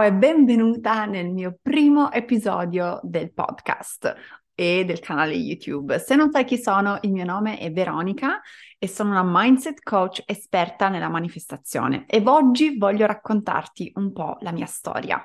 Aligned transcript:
Ciao 0.00 0.08
e 0.08 0.14
benvenuta 0.14 1.04
nel 1.04 1.28
mio 1.30 1.58
primo 1.60 2.10
episodio 2.10 3.00
del 3.02 3.34
podcast 3.34 4.14
e 4.54 4.86
del 4.86 4.98
canale 4.98 5.34
YouTube. 5.34 5.98
Se 5.98 6.16
non 6.16 6.30
sai 6.30 6.46
chi 6.46 6.56
sono, 6.56 6.96
il 7.02 7.12
mio 7.12 7.26
nome 7.26 7.58
è 7.58 7.70
Veronica 7.70 8.40
e 8.78 8.88
sono 8.88 9.10
una 9.10 9.22
mindset 9.22 9.82
coach 9.82 10.22
esperta 10.24 10.88
nella 10.88 11.10
manifestazione 11.10 12.06
e 12.06 12.22
oggi 12.24 12.78
voglio 12.78 13.04
raccontarti 13.04 13.92
un 13.96 14.10
po' 14.14 14.38
la 14.40 14.52
mia 14.52 14.64
storia 14.64 15.22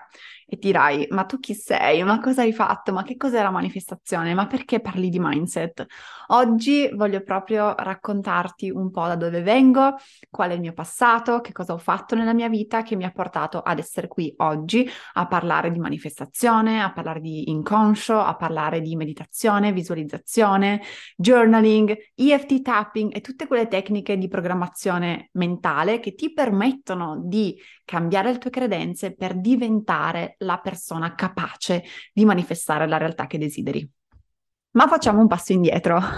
e 0.47 0.57
dirai, 0.57 1.07
ma 1.09 1.25
tu 1.25 1.39
chi 1.39 1.55
sei? 1.55 2.03
Ma 2.03 2.19
cosa 2.19 2.41
hai 2.41 2.53
fatto? 2.53 2.93
Ma 2.93 3.01
che 3.03 3.17
cos'è 3.17 3.41
la 3.41 3.49
manifestazione? 3.49 4.33
Ma 4.35 4.45
perché 4.45 4.79
parli 4.79 5.09
di 5.09 5.19
mindset? 5.19 5.85
Oggi 6.27 6.87
voglio 6.93 7.21
proprio 7.21 7.73
raccontarti 7.75 8.69
un 8.69 8.91
po' 8.91 9.07
da 9.07 9.15
dove 9.15 9.41
vengo, 9.41 9.95
qual 10.29 10.51
è 10.51 10.53
il 10.53 10.59
mio 10.59 10.73
passato, 10.73 11.41
che 11.41 11.51
cosa 11.51 11.73
ho 11.73 11.79
fatto 11.79 12.13
nella 12.15 12.33
mia 12.33 12.47
vita 12.47 12.83
che 12.83 12.95
mi 12.95 13.05
ha 13.05 13.11
portato 13.11 13.61
ad 13.61 13.79
essere 13.79 14.07
qui 14.07 14.31
oggi 14.37 14.87
a 15.13 15.25
parlare 15.25 15.71
di 15.71 15.79
manifestazione, 15.79 16.81
a 16.81 16.91
parlare 16.93 17.21
di 17.21 17.49
inconscio, 17.49 18.19
a 18.19 18.35
parlare 18.35 18.81
di 18.81 18.95
meditazione, 18.95 19.71
visualizzazione, 19.71 20.81
journaling, 21.17 22.11
EFT 22.13 22.61
tapping 22.61 23.15
e 23.15 23.21
tutte 23.21 23.47
quelle 23.47 23.67
tecniche 23.67 24.15
di 24.17 24.27
programmazione 24.27 25.29
mentale 25.33 25.99
che 25.99 26.13
ti 26.13 26.31
permettono 26.31 27.19
di 27.23 27.59
cambiare 27.85 28.33
le 28.33 28.37
tue 28.39 28.49
credenze 28.49 29.13
per 29.15 29.39
diventare 29.39 30.35
la 30.39 30.57
persona 30.57 31.15
capace 31.15 31.83
di 32.11 32.25
manifestare 32.25 32.87
la 32.87 32.97
realtà 32.97 33.27
che 33.27 33.37
desideri. 33.37 33.89
Ma 34.71 34.87
facciamo 34.87 35.21
un 35.21 35.27
passo 35.27 35.53
indietro. 35.53 35.99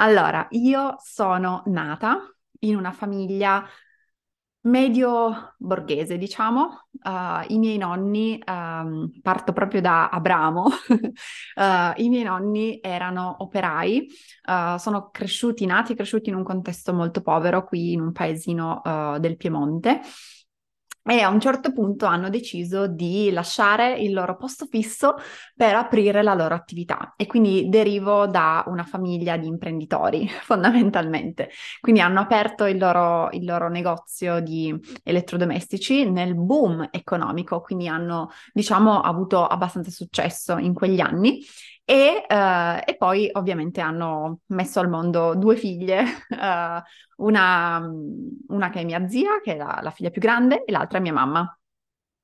Allora, 0.00 0.46
io 0.50 0.94
sono 1.00 1.64
nata 1.66 2.20
in 2.60 2.76
una 2.76 2.92
famiglia 2.92 3.68
medio 4.62 5.54
borghese, 5.58 6.16
diciamo. 6.18 6.88
Uh, 7.02 7.44
I 7.48 7.58
miei 7.58 7.78
nonni, 7.78 8.40
um, 8.46 9.10
parto 9.22 9.52
proprio 9.52 9.80
da 9.80 10.08
Abramo, 10.08 10.66
uh, 10.66 11.92
i 11.96 12.08
miei 12.08 12.22
nonni 12.22 12.78
erano 12.80 13.36
operai, 13.40 14.06
uh, 14.46 14.76
sono 14.76 15.10
cresciuti, 15.10 15.66
nati 15.66 15.92
e 15.92 15.94
cresciuti 15.96 16.28
in 16.28 16.36
un 16.36 16.44
contesto 16.44 16.92
molto 16.92 17.22
povero 17.22 17.64
qui 17.64 17.92
in 17.92 18.00
un 18.00 18.12
paesino 18.12 18.82
del 19.18 19.36
Piemonte 19.36 20.00
e 21.10 21.20
a 21.22 21.30
un 21.30 21.40
certo 21.40 21.72
punto 21.72 22.04
hanno 22.04 22.28
deciso 22.28 22.86
di 22.86 23.30
lasciare 23.30 23.98
il 23.98 24.12
loro 24.12 24.36
posto 24.36 24.66
fisso 24.66 25.14
per 25.56 25.74
aprire 25.74 26.22
la 26.22 26.34
loro 26.34 26.54
attività 26.54 27.14
e 27.16 27.24
quindi 27.24 27.70
derivo 27.70 28.26
da 28.26 28.62
una 28.66 28.84
famiglia 28.84 29.38
di 29.38 29.46
imprenditori 29.46 30.28
fondamentalmente. 30.44 31.48
Quindi 31.80 32.02
hanno 32.02 32.20
aperto 32.20 32.66
il 32.66 32.76
loro, 32.76 33.30
il 33.30 33.46
loro 33.46 33.70
negozio 33.70 34.40
di 34.40 34.78
elettrodomestici 35.02 36.10
nel 36.10 36.34
boom 36.34 36.88
economico, 36.90 37.62
quindi 37.62 37.88
hanno 37.88 38.28
diciamo 38.52 39.00
avuto 39.00 39.46
abbastanza 39.46 39.90
successo 39.90 40.58
in 40.58 40.74
quegli 40.74 41.00
anni 41.00 41.40
e, 41.90 42.26
uh, 42.28 42.82
e, 42.84 42.96
poi 42.98 43.30
ovviamente 43.32 43.80
hanno 43.80 44.40
messo 44.48 44.78
al 44.78 44.90
mondo 44.90 45.34
due 45.34 45.56
figlie, 45.56 46.02
uh, 46.28 46.82
una, 47.24 47.82
una, 48.48 48.68
che 48.68 48.80
è 48.80 48.84
mia 48.84 49.08
zia, 49.08 49.40
che 49.42 49.54
è 49.54 49.56
la, 49.56 49.80
la 49.82 49.90
figlia 49.90 50.10
più 50.10 50.20
grande, 50.20 50.64
e 50.66 50.70
l'altra 50.70 50.98
è 50.98 51.00
mia 51.00 51.14
mamma. 51.14 51.58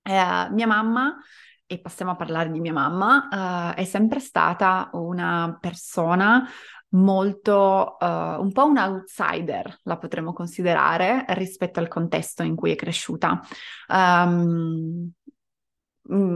Uh, 0.03 0.53
mia 0.53 0.67
mamma, 0.67 1.17
e 1.65 1.81
passiamo 1.81 2.11
a 2.11 2.17
parlare 2.17 2.51
di 2.51 2.61
mia 2.61 2.75
mamma, 2.75 3.73
è 3.75 3.85
sempre 3.85 4.21
stata 4.21 4.91
una 4.93 5.57
persona 5.59 6.47
molto, 6.91 7.97
un 8.01 8.53
po' 8.53 8.67
un 8.67 8.77
outsider, 8.77 9.79
la 9.85 9.97
potremmo 9.97 10.35
considerare, 10.35 11.25
rispetto 11.29 11.81
al 11.81 11.89
contesto 11.89 12.43
in 12.43 12.55
cui 12.55 12.71
è 12.71 12.77
cresciuta. 12.77 13.41
Um, 13.89 15.11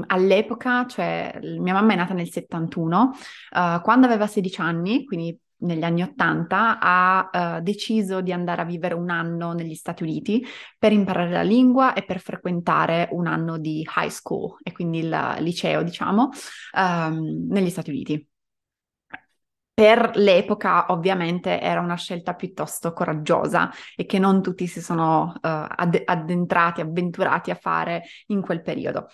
all'epoca, 0.07 0.87
cioè 0.87 1.39
mia 1.43 1.75
mamma 1.75 1.93
è 1.93 1.97
nata 1.97 2.15
nel 2.15 2.31
71, 2.31 3.13
uh, 3.51 3.81
quando 3.83 4.07
aveva 4.07 4.27
16 4.27 4.61
anni, 4.61 5.05
quindi 5.05 5.39
negli 5.61 5.83
anni 5.83 6.03
80, 6.03 6.79
ha 6.79 7.31
uh, 7.59 7.63
deciso 7.63 8.21
di 8.21 8.33
andare 8.33 8.63
a 8.63 8.65
vivere 8.65 8.95
un 8.95 9.11
anno 9.11 9.53
negli 9.53 9.75
Stati 9.75 10.03
Uniti 10.03 10.45
per 10.79 10.93
imparare 10.93 11.31
la 11.31 11.43
lingua 11.43 11.93
e 11.95 12.05
per 12.05 12.21
frequentare 12.21 13.09
un 13.13 13.27
anno 13.27 13.59
di 13.59 13.87
high 13.97 14.09
school 14.09 14.57
e 14.63 14.73
quindi 14.73 15.01
il 15.01 15.37
liceo, 15.41 15.83
diciamo, 15.83 16.31
um, 16.77 17.47
negli 17.49 17.71
Stati 17.71 17.91
Uniti. 17.91 18.27
Per 19.79 20.11
l'epoca 20.17 20.87
ovviamente 20.89 21.61
era 21.61 21.81
una 21.81 21.95
scelta 21.95 22.35
piuttosto 22.35 22.93
coraggiosa 22.93 23.71
e 23.95 24.07
che 24.07 24.19
non 24.19 24.43
tutti 24.43 24.67
si 24.67 24.81
sono 24.81 25.35
uh, 25.35 25.39
ad- 25.41 26.03
addentrati, 26.05 26.81
avventurati 26.81 27.53
a 27.53 27.55
fare 27.55 28.03
in 28.27 28.41
quel 28.41 28.61
periodo. 28.61 29.07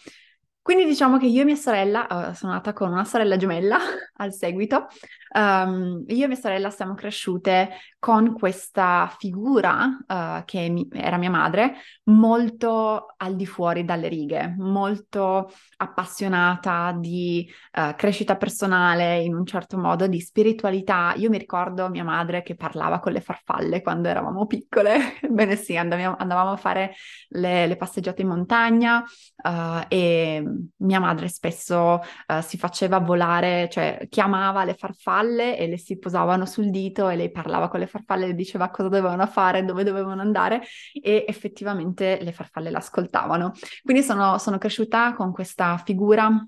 Quindi 0.65 0.87
diciamo 0.87 1.19
che 1.19 1.27
io 1.27 1.43
e 1.43 1.45
mia 1.45 1.57
sorella, 1.57 2.07
uh, 2.09 2.33
sono 2.33 2.53
nata 2.53 2.73
con 2.73 2.91
una 2.91 3.05
sorella 3.05 3.37
gemella 3.37 3.77
al 4.17 4.33
seguito, 4.33 4.87
um, 5.35 6.05
io 6.07 6.25
e 6.25 6.27
mia 6.27 6.37
sorella 6.37 6.71
siamo 6.71 6.95
cresciute 6.95 7.69
con 7.99 8.33
questa 8.33 9.15
figura 9.19 9.99
uh, 10.07 10.43
che 10.47 10.71
mi, 10.71 10.89
era 10.91 11.19
mia 11.19 11.29
madre, 11.29 11.75
molto 12.05 13.15
al 13.19 13.37
di 13.37 13.45
fuori 13.45 13.85
dalle 13.85 14.09
righe, 14.09 14.55
molto 14.57 15.53
appassionata 15.77 16.97
di 16.99 17.47
uh, 17.75 17.95
crescita 17.95 18.37
personale, 18.37 19.21
in 19.21 19.35
un 19.35 19.45
certo 19.45 19.77
modo 19.77 20.07
di 20.07 20.19
spiritualità. 20.19 21.13
Io 21.17 21.29
mi 21.29 21.37
ricordo 21.37 21.91
mia 21.91 22.05
madre 22.05 22.43
che 22.43 22.55
parlava 22.55 23.01
con 23.01 23.13
le 23.13 23.21
farfalle 23.21 23.83
quando 23.83 24.09
eravamo 24.09 24.47
piccole, 24.47 25.21
ebbene 25.21 25.57
sì, 25.57 25.77
andavamo, 25.77 26.17
andavamo 26.19 26.53
a 26.53 26.57
fare 26.57 26.95
le, 27.29 27.67
le, 27.67 27.77
passeggiate 27.77 28.23
in 28.23 28.29
montagna 28.29 29.05
e 29.89 30.43
mia 30.79 31.01
madre 31.01 31.29
spesso 31.29 32.01
uh, 32.01 32.41
si 32.41 32.57
faceva 32.57 32.99
volare, 32.99 33.69
cioè 33.71 34.07
chiamava 34.09 34.65
le 34.65 34.75
farfalle 34.75 35.57
e 35.59 35.67
le 35.67 35.79
si 35.79 35.99
posavano 35.99 36.47
sul 36.47 36.71
dito 36.71 37.09
e 37.09 37.17
lei 37.17 37.31
parlava 37.31 37.69
con 37.69 37.81
le 37.81 37.87
farfalle, 37.87 38.27
le 38.27 38.35
diceva 38.35 38.71
cosa 38.71 38.89
dovevano 38.89 39.27
fare, 39.27 39.65
dove 39.65 39.85
dovevano 39.85 40.21
andare 40.21 40.63
e 40.93 41.25
effettivamente 41.27 42.19
le 42.23 42.33
farfalle 42.33 42.71
l'ascoltavano. 42.71 43.53
Quindi 43.83 44.03
sono, 44.03 44.39
sono 44.39 44.59
cresciuta 44.59 45.15
con 45.15 45.33
questa 45.33 45.77
figura 45.79 46.47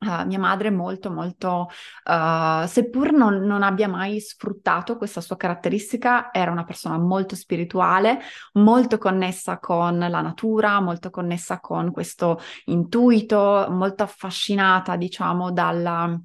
Uh, 0.00 0.24
mia 0.26 0.38
madre 0.38 0.70
molto 0.70 1.10
molto, 1.10 1.68
uh, 2.04 2.66
seppur 2.66 3.12
non, 3.12 3.38
non, 3.38 3.64
abbia 3.64 3.88
mai 3.88 4.20
sfruttato 4.20 4.96
questa 4.96 5.20
sua 5.20 5.36
caratteristica, 5.36 6.32
era 6.32 6.52
una 6.52 6.62
persona 6.62 6.96
molto 6.98 7.34
spirituale, 7.34 8.20
molto 8.52 8.96
connessa 8.96 9.58
con 9.58 9.98
la 9.98 10.20
natura, 10.20 10.80
molto 10.80 11.10
connessa 11.10 11.58
con 11.58 11.90
questo 11.90 12.38
intuito, 12.66 13.66
molto 13.70 14.04
affascinata, 14.04 14.94
diciamo, 14.94 15.50
dalla, 15.50 16.16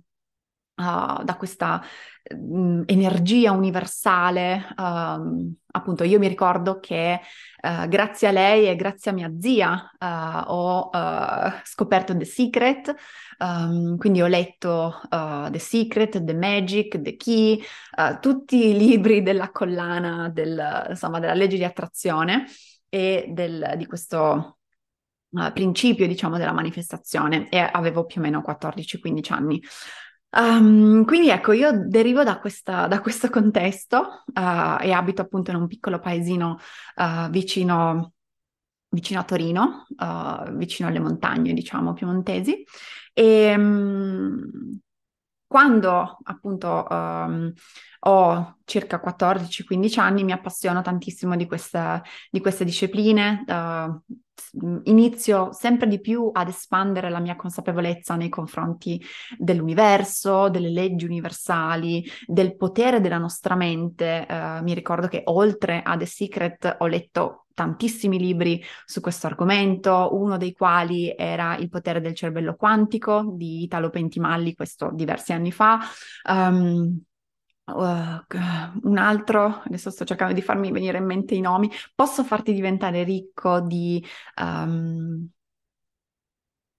uh, 0.76 1.24
da 1.24 1.36
questa 1.38 1.82
uh, 2.36 2.84
energia 2.86 3.52
universale. 3.52 4.68
Uh, 4.76 5.54
appunto, 5.72 6.04
io 6.04 6.20
mi 6.20 6.28
ricordo 6.28 6.80
che 6.80 7.20
uh, 7.62 7.88
grazie 7.88 8.28
a 8.28 8.32
lei 8.32 8.68
e 8.68 8.76
grazie 8.76 9.12
a 9.12 9.14
mia 9.14 9.32
zia 9.40 9.92
uh, 10.00 10.52
ho 10.52 10.90
scoperto 11.64 12.16
The 12.16 12.26
Secret, 12.26 12.94
um, 13.40 13.98
quindi 13.98 14.22
ho 14.22 14.28
letto 14.28 15.02
The 15.10 15.60
Secret, 15.60 16.24
The 16.24 16.34
Magic, 16.34 17.02
The 17.02 17.16
Key, 17.16 17.62
tutti 18.20 18.70
i 18.70 18.78
libri 18.78 19.22
della 19.22 19.52
collana 19.52 20.30
del, 20.30 20.88
insomma, 20.90 21.20
della 21.20 21.34
legge 21.34 21.58
di 21.58 21.64
attrazione 21.64 22.46
e 22.90 23.26
del, 23.30 23.74
di 23.78 23.86
questo 23.86 24.58
principio, 25.54 26.08
diciamo, 26.08 26.38
della 26.38 26.52
manifestazione 26.52 27.50
e 27.50 27.58
avevo 27.58 28.06
più 28.06 28.22
o 28.22 28.24
meno 28.24 28.44
14-15 28.46 29.34
anni. 29.34 29.62
Um, 30.36 31.06
quindi 31.06 31.30
ecco, 31.30 31.52
io 31.52 31.88
derivo 31.88 32.24
da, 32.24 32.40
questa, 32.40 32.88
da 32.88 33.02
questo 33.02 33.30
contesto 33.30 34.24
uh, 34.34 34.82
e 34.82 34.92
abito 34.92 35.22
appunto 35.22 35.52
in 35.52 35.58
un 35.58 35.68
piccolo 35.68 36.00
paesino 36.00 36.58
uh, 36.96 37.30
vicino, 37.30 38.14
vicino, 38.90 39.20
a 39.20 39.24
Torino, 39.24 39.86
uh, 39.96 40.52
vicino 40.56 40.90
alle 40.90 41.00
montagne, 41.00 41.54
diciamo, 41.54 41.94
piemontesi. 41.94 42.64
E 43.14 43.54
um, 43.56 44.80
quando 45.46 46.18
appunto 46.24 46.88
um, 46.90 47.54
ho 48.06 48.58
circa 48.66 49.02
14-15 49.04 50.00
anni 50.00 50.24
mi 50.24 50.32
appassiono 50.32 50.82
tantissimo 50.82 51.36
di, 51.36 51.46
questa, 51.46 52.02
di 52.30 52.40
queste 52.40 52.66
discipline, 52.66 53.44
uh, 53.48 54.14
inizio 54.84 55.52
sempre 55.52 55.88
di 55.88 56.00
più 56.00 56.30
ad 56.32 56.48
espandere 56.48 57.10
la 57.10 57.20
mia 57.20 57.36
consapevolezza 57.36 58.16
nei 58.16 58.30
confronti 58.30 59.02
dell'universo, 59.38 60.50
delle 60.50 60.70
leggi 60.70 61.06
universali, 61.06 62.06
del 62.26 62.56
potere 62.56 63.02
della 63.02 63.18
nostra 63.18 63.56
mente. 63.56 64.26
Uh, 64.30 64.64
mi 64.64 64.74
ricordo 64.74 65.08
che 65.08 65.22
oltre 65.26 65.82
a 65.82 65.98
The 65.98 66.06
Secret 66.06 66.78
ho 66.80 66.88
letto 66.88 67.46
tantissimi 67.54 68.18
libri 68.18 68.64
su 68.86 69.00
questo 69.00 69.28
argomento, 69.28 70.10
uno 70.14 70.38
dei 70.38 70.54
quali 70.54 71.14
era 71.16 71.56
Il 71.58 71.70
potere 71.70 72.02
del 72.02 72.16
cervello 72.16 72.56
quantico 72.56 73.32
di 73.36 73.64
Italo 73.64 73.90
Pentimalli, 73.90 74.56
questo 74.56 74.90
diversi 74.92 75.34
anni 75.34 75.52
fa. 75.52 75.80
Um, 76.28 77.04
Uh, 77.66 78.20
un 78.84 78.98
altro, 78.98 79.62
adesso 79.66 79.90
sto 79.90 80.04
cercando 80.04 80.34
di 80.34 80.42
farmi 80.42 80.70
venire 80.72 80.98
in 80.98 81.06
mente 81.06 81.34
i 81.34 81.40
nomi, 81.40 81.72
posso 81.96 82.24
farti 82.24 82.54
diventare 82.54 83.04
ricco 83.04 83.62
di... 83.62 84.06
Um, 84.42 85.30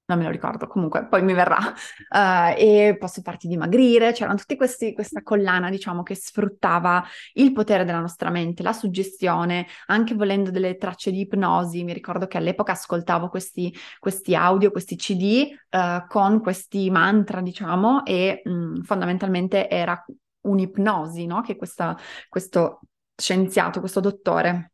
non 0.06 0.18
me 0.18 0.24
lo 0.24 0.30
ricordo, 0.30 0.66
comunque 0.66 1.06
poi 1.06 1.22
mi 1.22 1.32
verrà, 1.32 1.56
uh, 2.10 2.54
e 2.58 2.96
posso 2.98 3.22
farti 3.22 3.48
dimagrire, 3.48 4.12
c'erano 4.12 4.36
tutti 4.36 4.56
questi, 4.56 4.92
questa 4.92 5.22
collana, 5.22 5.70
diciamo, 5.70 6.02
che 6.02 6.14
sfruttava 6.14 7.02
il 7.34 7.52
potere 7.52 7.84
della 7.84 8.00
nostra 8.00 8.28
mente, 8.28 8.62
la 8.62 8.74
suggestione, 8.74 9.66
anche 9.86 10.14
volendo 10.14 10.50
delle 10.50 10.76
tracce 10.76 11.10
di 11.10 11.20
ipnosi, 11.20 11.84
mi 11.84 11.94
ricordo 11.94 12.26
che 12.26 12.36
all'epoca 12.36 12.72
ascoltavo 12.72 13.28
questi, 13.28 13.74
questi 13.98 14.34
audio, 14.34 14.70
questi 14.70 14.96
CD 14.96 15.48
uh, 15.70 16.06
con 16.06 16.40
questi 16.40 16.90
mantra, 16.90 17.40
diciamo, 17.40 18.04
e 18.04 18.42
mh, 18.44 18.50
mm, 18.50 18.80
fondamentalmente 18.82 19.70
era 19.70 20.04
un'ipnosi, 20.44 21.26
no? 21.26 21.40
Che 21.42 21.56
questa, 21.56 21.96
questo 22.28 22.80
scienziato, 23.14 23.80
questo 23.80 24.00
dottore 24.00 24.70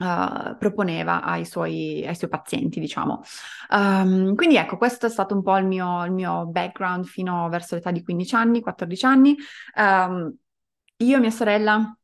Uh, 0.00 0.56
proponeva 0.56 1.22
ai 1.22 1.44
suoi, 1.44 2.02
ai 2.06 2.14
suoi, 2.14 2.30
pazienti, 2.30 2.80
diciamo. 2.80 3.20
Um, 3.68 4.34
quindi 4.34 4.56
ecco, 4.56 4.78
questo 4.78 5.04
è 5.04 5.10
stato 5.10 5.34
un 5.34 5.42
po' 5.42 5.58
il 5.58 5.66
mio, 5.66 6.02
il 6.06 6.12
mio, 6.12 6.46
background 6.46 7.04
fino 7.04 7.46
verso 7.50 7.74
l'età 7.74 7.90
di 7.90 8.02
15 8.02 8.34
anni, 8.34 8.62
14 8.62 9.04
anni. 9.04 9.36
Um, 9.76 10.34
io 10.96 11.16
e 11.16 11.20
mia 11.20 11.30
sorella 11.30 11.94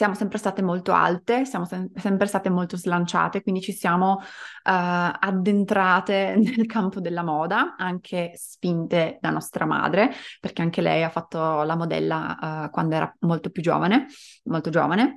siamo 0.00 0.14
sempre 0.14 0.38
state 0.38 0.62
molto 0.62 0.92
alte, 0.92 1.44
siamo 1.44 1.66
sem- 1.66 1.90
sempre 1.94 2.26
state 2.26 2.48
molto 2.48 2.78
slanciate, 2.78 3.42
quindi 3.42 3.60
ci 3.60 3.72
siamo 3.72 4.14
uh, 4.14 4.20
addentrate 4.62 6.36
nel 6.40 6.64
campo 6.64 7.00
della 7.00 7.22
moda, 7.22 7.74
anche 7.76 8.32
spinte 8.34 9.18
da 9.20 9.28
nostra 9.28 9.66
madre, 9.66 10.10
perché 10.40 10.62
anche 10.62 10.80
lei 10.80 11.02
ha 11.02 11.10
fatto 11.10 11.64
la 11.64 11.76
modella 11.76 12.64
uh, 12.64 12.70
quando 12.70 12.94
era 12.94 13.14
molto 13.20 13.50
più 13.50 13.60
giovane, 13.60 14.06
molto 14.44 14.70
giovane. 14.70 15.16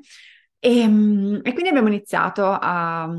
E, 0.60 0.86
um, 0.86 1.40
e 1.42 1.54
quindi 1.54 1.70
abbiamo 1.70 1.88
iniziato 1.88 2.46
a 2.46 3.10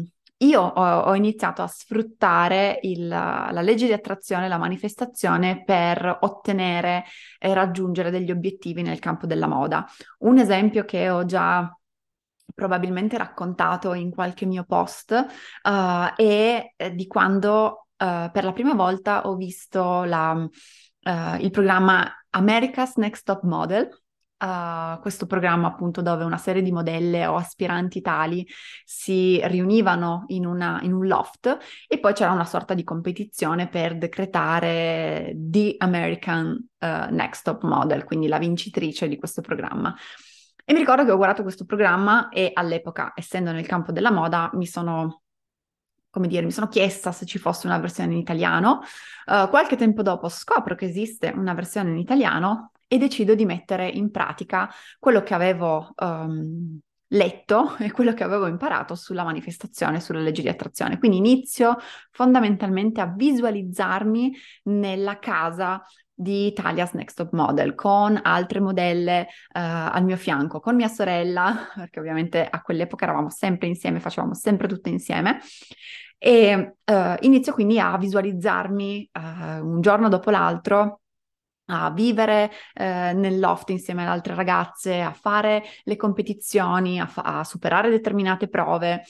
io 0.47 0.61
ho, 0.61 1.01
ho, 1.01 1.15
iniziato 1.15 1.63
a 1.63 1.67
sfruttare 1.67 2.79
il, 2.83 3.07
la 3.07 3.61
legge 3.61 3.87
di 3.87 3.93
attrazione, 3.93 4.49
la 4.49 4.59
manifestazione 4.59 5.63
per 5.65 6.19
ottenere 6.21 7.05
e 7.39 7.53
raggiungere 7.55 8.11
degli 8.11 8.31
obiettivi 8.31 8.83
nel 8.83 8.99
campo 8.99 9.27
della 9.27 9.47
moda. 9.47 9.87
Un 10.21 10.39
esempio 10.39 10.85
che 10.85 11.11
ho 11.11 11.25
già 11.25 11.71
probabilmente 12.55 13.19
raccontato 13.19 13.95
in 13.95 14.11
qualche 14.11 14.47
mio 14.47 14.65
post 14.65 15.11
uh, 15.13 16.15
è 16.15 16.75
di 16.93 17.07
quando 17.07 17.87
uh, 17.97 18.31
per 18.31 18.45
la 18.45 18.53
prima 18.53 18.75
volta 18.75 19.27
ho 19.27 19.35
visto 19.35 20.05
la, 20.05 20.33
uh, 20.33 21.35
il 21.41 21.51
programma 21.51 22.09
America's 22.31 22.97
Next 22.97 23.25
Top 23.25 23.43
Model 23.43 24.04
uh, 24.45 25.01
questo 25.01 25.27
programma 25.27 25.69
appunto 25.69 26.03
dove 26.03 26.25
una 26.25 26.37
serie 26.37 26.63
di 26.63 26.71
modelle 26.71 27.27
o 27.27 27.37
aspiranti 27.37 28.01
tali 28.01 28.47
si 28.85 29.41
riunivano 29.47 30.25
in, 30.29 30.47
una, 30.47 30.81
in 30.83 30.93
un 30.93 31.07
loft 31.07 31.57
e 31.89 31.99
poi 31.99 32.13
c'era 32.13 32.33
una 32.33 32.45
sorta 32.45 32.75
di 32.75 32.85
competizione 32.85 33.69
per 33.69 33.97
decretare 33.97 35.33
The 35.35 35.77
American 35.79 36.69
uh, 36.79 36.87
Next 37.11 37.45
Top 37.45 37.63
Model, 37.63 38.05
quindi 38.05 38.29
la 38.29 38.39
vincitrice 38.39 39.09
di 39.09 39.19
questo 39.19 39.41
programma. 39.41 39.95
E 40.67 40.73
mi 40.73 40.79
ricordo 40.79 41.05
che 41.05 41.11
ho 41.11 41.17
guardato 41.17 41.43
questo 41.43 41.65
programma 41.65 42.29
e 42.29 42.51
all'epoca, 42.55 43.13
essendo 43.15 43.53
nel 43.53 43.67
campo 43.67 43.93
della 43.93 44.11
moda, 44.11 44.51
mi 44.55 44.67
sono 44.67 45.21
come 46.09 46.29
dire, 46.29 46.45
mi 46.45 46.53
sono 46.53 46.69
chiesta 46.69 47.11
se 47.11 47.27
ci 47.27 47.39
fosse 47.39 47.67
una 47.67 47.79
versione 47.79 48.13
in 48.13 48.19
italiano. 48.19 48.83
Uh, 49.27 49.49
qualche 49.49 49.75
tempo 49.75 50.01
dopo 50.03 50.29
scopro 50.29 50.77
che 50.77 50.85
esiste 50.85 51.33
una 51.35 51.55
versione 51.55 51.91
in 51.91 51.99
italiano 51.99 52.71
e 52.87 52.99
decido 52.99 53.35
di 53.35 53.45
mettere 53.45 53.89
in 53.89 54.11
pratica 54.11 54.71
quello 54.99 55.23
che 55.23 55.35
avevo 55.35 55.93
um, 55.97 56.79
letto 57.09 57.77
e 57.81 57.91
quello 57.91 58.13
che 58.13 58.25
avevo 58.25 58.47
imparato 58.47 58.95
sulla 58.95 59.25
manifestazione, 59.25 60.01
sulla 60.01 60.21
legge 60.21 60.43
di 60.43 60.49
attrazione. 60.49 60.99
Quindi 60.99 61.19
inizio 61.19 61.77
fondamentalmente 62.11 63.01
a 63.01 63.13
visualizzarmi 63.15 64.33
nella 64.65 65.19
casa 65.19 65.83
di 66.17 66.47
Italia's 66.47 66.93
Next 66.93 67.17
Top 67.17 67.33
Model 67.33 67.75
con 67.75 68.19
altre 68.23 68.61
modelle 68.61 69.23
uh, 69.23 69.27
al 69.59 70.05
mio 70.05 70.17
fianco, 70.17 70.61
con 70.61 70.77
mia 70.77 70.89
sorella, 70.89 71.71
perché 71.75 71.99
ovviamente 71.99 72.47
a 72.49 72.63
quell'epoca 72.63 73.05
eravamo 73.05 73.31
sempre 73.31 73.67
insieme, 73.67 74.01
facevamo 74.01 74.35
sempre 74.35 74.69
tutte 74.69 74.91
insieme. 74.91 75.41
E 76.17 76.77
uh, 76.85 77.15
inizio 77.21 77.53
quindi 77.53 77.79
a 77.79 77.99
visualizzarmi 77.99 79.11
uh, 79.13 79.67
un 79.67 79.81
giorno 79.81 80.09
dopo 80.09 80.31
l'altro 80.31 81.01
a 81.67 81.91
vivere 81.91 82.51
eh, 82.75 83.13
nel 83.15 83.39
loft 83.39 83.71
insieme 83.71 84.03
ad 84.03 84.09
altre 84.09 84.35
ragazze, 84.35 85.01
a 85.01 85.13
fare 85.13 85.63
le 85.85 85.97
competizioni, 85.97 87.01
a, 87.01 87.07
fa- 87.07 87.23
a 87.23 87.45
superare 87.45 87.91
determinate 87.91 88.49
prove. 88.49 89.05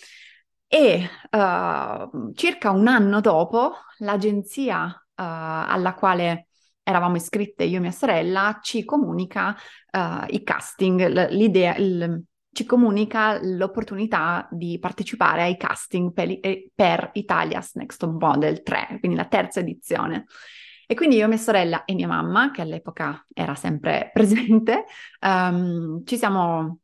E 0.67 1.09
uh, 1.31 2.33
circa 2.33 2.71
un 2.71 2.89
anno 2.89 3.21
dopo, 3.21 3.75
l'agenzia 3.99 4.87
uh, 4.87 5.13
alla 5.15 5.95
quale 5.95 6.49
eravamo 6.83 7.17
iscritte 7.17 7.65
io 7.65 7.79
e 7.79 7.81
mia 7.81 7.93
sorella 7.93 8.59
ci 8.61 8.85
comunica 8.85 9.57
uh, 9.93 10.25
i 10.29 10.43
casting, 10.43 11.31
l'idea, 11.31 11.77
il, 11.77 12.25
ci 12.53 12.65
comunica 12.65 13.39
l'opportunità 13.43 14.49
di 14.51 14.79
partecipare 14.79 15.43
ai 15.43 15.57
casting 15.57 16.13
per, 16.13 16.39
per 16.75 17.11
Italia's 17.15 17.75
Next 17.75 18.01
Top 18.01 18.21
Model 18.21 18.63
3, 18.63 18.99
quindi 19.01 19.17
la 19.17 19.27
terza 19.27 19.61
edizione. 19.61 20.25
E 20.87 20.95
quindi 20.95 21.17
io, 21.17 21.29
mia 21.29 21.37
sorella 21.37 21.85
e 21.85 21.95
mia 21.95 22.07
mamma, 22.07 22.51
che 22.51 22.63
all'epoca 22.63 23.25
era 23.33 23.55
sempre 23.55 24.11
presente, 24.15 24.85
um, 25.21 26.05
ci 26.05 26.17
siamo 26.17 26.81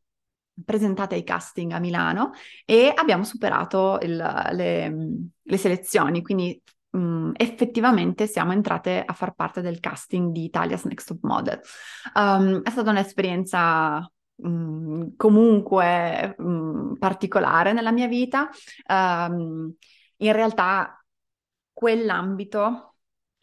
presentate 0.64 1.14
ai 1.14 1.24
casting 1.24 1.72
a 1.72 1.78
Milano 1.78 2.32
e 2.66 2.92
abbiamo 2.94 3.24
superato 3.24 3.98
il, 4.02 4.16
le, 4.52 4.94
le, 5.40 5.56
selezioni, 5.56 6.22
quindi 6.22 6.60
um, 6.90 7.32
effettivamente 7.34 8.26
siamo 8.26 8.52
entrate 8.52 9.02
a 9.04 9.12
far 9.14 9.34
parte 9.34 9.62
del 9.62 9.80
casting 9.80 10.32
di 10.32 10.44
Italia's 10.44 10.84
Next 10.84 11.08
Top 11.08 11.18
Model. 11.22 11.60
Um, 12.14 12.62
è 12.62 12.70
stata 12.70 12.90
un'esperienza 12.90 14.10
um, 14.36 15.14
comunque 15.16 16.36
particolare 16.98 17.72
nella 17.72 17.92
mia 17.92 18.06
vita. 18.06 18.48
in 18.86 20.32
realtà 20.32 21.02
quell'ambito 21.72 22.89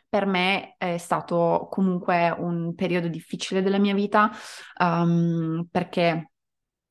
per 0.10 0.26
me 0.26 0.76
è 0.78 0.98
stato 0.98 1.68
comunque 1.70 2.30
un 2.30 2.74
periodo 2.76 3.08
difficile 3.08 3.62
della 3.62 3.80
mia 3.80 3.94
vita 3.94 4.32
um, 4.80 5.68
perché 5.70 6.32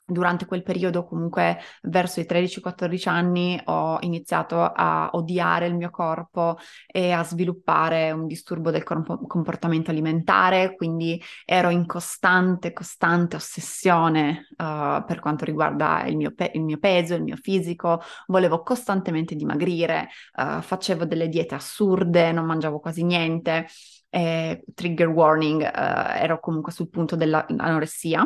durante 0.07 0.47
quel 0.47 0.63
periodo, 0.63 1.05
comunque 1.05 1.59
verso 1.83 2.21
i 2.21 2.27
13-14 2.27 3.09
anni, 3.09 3.61
ho 3.65 3.99
iniziato 4.01 4.63
a 4.63 5.11
odiare 5.13 5.67
il 5.67 5.75
mio 5.75 5.91
corpo 5.91 6.57
e 6.87 7.11
a 7.11 7.25
sviluppare 7.25 8.13
un 8.13 8.27
disturbo 8.27 8.71
del 8.71 8.85
comportamento 8.85 9.91
alimentare, 9.91 10.77
quindi 10.77 11.21
ero 11.45 11.71
in 11.71 11.87
costante, 11.87 12.73
costante 12.73 13.37
ossessione 13.37 14.47
uh, 14.51 15.05
per 15.05 15.19
quanto 15.21 15.45
riguarda 15.45 16.05
il 16.07 16.17
mio, 16.17 16.33
pe- 16.33 16.53
il 16.55 16.63
mio, 16.63 16.79
peso, 16.79 17.15
il 17.15 17.23
mio 17.23 17.37
fisico, 17.37 18.01
volevo 18.29 18.63
costantemente 18.63 19.35
dimagrire, 19.35 20.09
uh, 20.37 20.61
facevo 20.61 21.05
delle 21.05 21.29
diete 21.29 21.57
assurde, 21.57 22.31
non 22.31 22.47
mangiavo 22.47 22.79
quasi 22.79 23.03
niente. 23.03 23.67
Eh, 24.09 24.63
trigger 24.73 25.09
warning, 25.09 25.61
uh, 25.63 26.23
ero 26.23 26.39
comunque 26.39 26.73
sul 26.73 26.89
punto 26.89 27.17
dell'anoressia 27.17 28.25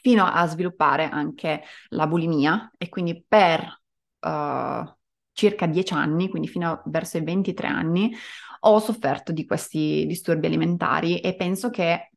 fino 0.00 0.24
a 0.24 0.46
sviluppare 0.46 1.08
anche 1.08 1.62
la 1.88 2.06
bulimia 2.06 2.72
e 2.76 2.88
quindi 2.88 3.24
per 3.26 3.62
uh, 4.20 4.94
circa 5.32 5.66
dieci 5.66 5.92
anni, 5.94 6.28
quindi 6.28 6.48
fino 6.48 6.70
a 6.70 6.82
verso 6.86 7.18
i 7.18 7.24
23 7.24 7.66
anni, 7.66 8.14
ho 8.60 8.78
sofferto 8.80 9.32
di 9.32 9.44
questi 9.44 10.04
disturbi 10.06 10.46
alimentari 10.46 11.20
e 11.20 11.36
penso 11.36 11.70
che 11.70 12.10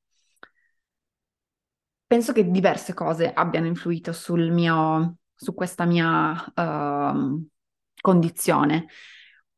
penso 2.07 2.33
che 2.33 2.49
diverse 2.49 2.93
cose 2.95 3.31
abbiano 3.31 3.67
influito 3.67 4.13
sul 4.13 4.49
mio, 4.49 5.17
su 5.35 5.53
questa 5.53 5.85
mia 5.85 6.31
uh, 6.55 7.47
condizione. 8.01 8.87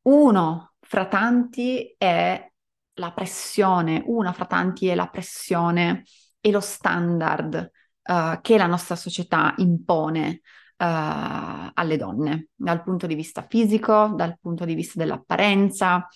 Uno 0.01 0.73
fra 0.79 1.07
tanti 1.07 1.95
è 1.97 2.51
la 2.95 3.11
pressione, 3.13 4.03
una 4.05 4.33
fra 4.33 4.45
tanti 4.45 4.87
è 4.87 4.95
la 4.95 5.07
pressione 5.07 6.03
e 6.41 6.51
lo 6.51 6.59
standard 6.59 7.71
uh, 8.11 8.41
che 8.41 8.57
la 8.57 8.67
nostra 8.67 8.95
società 8.95 9.53
impone 9.57 10.41
uh, 10.77 11.71
alle 11.73 11.97
donne, 11.97 12.47
dal 12.53 12.83
punto 12.83 13.07
di 13.07 13.15
vista 13.15 13.45
fisico, 13.47 14.11
dal 14.15 14.37
punto 14.39 14.65
di 14.65 14.75
vista 14.75 14.99
dell'apparenza. 14.99 16.07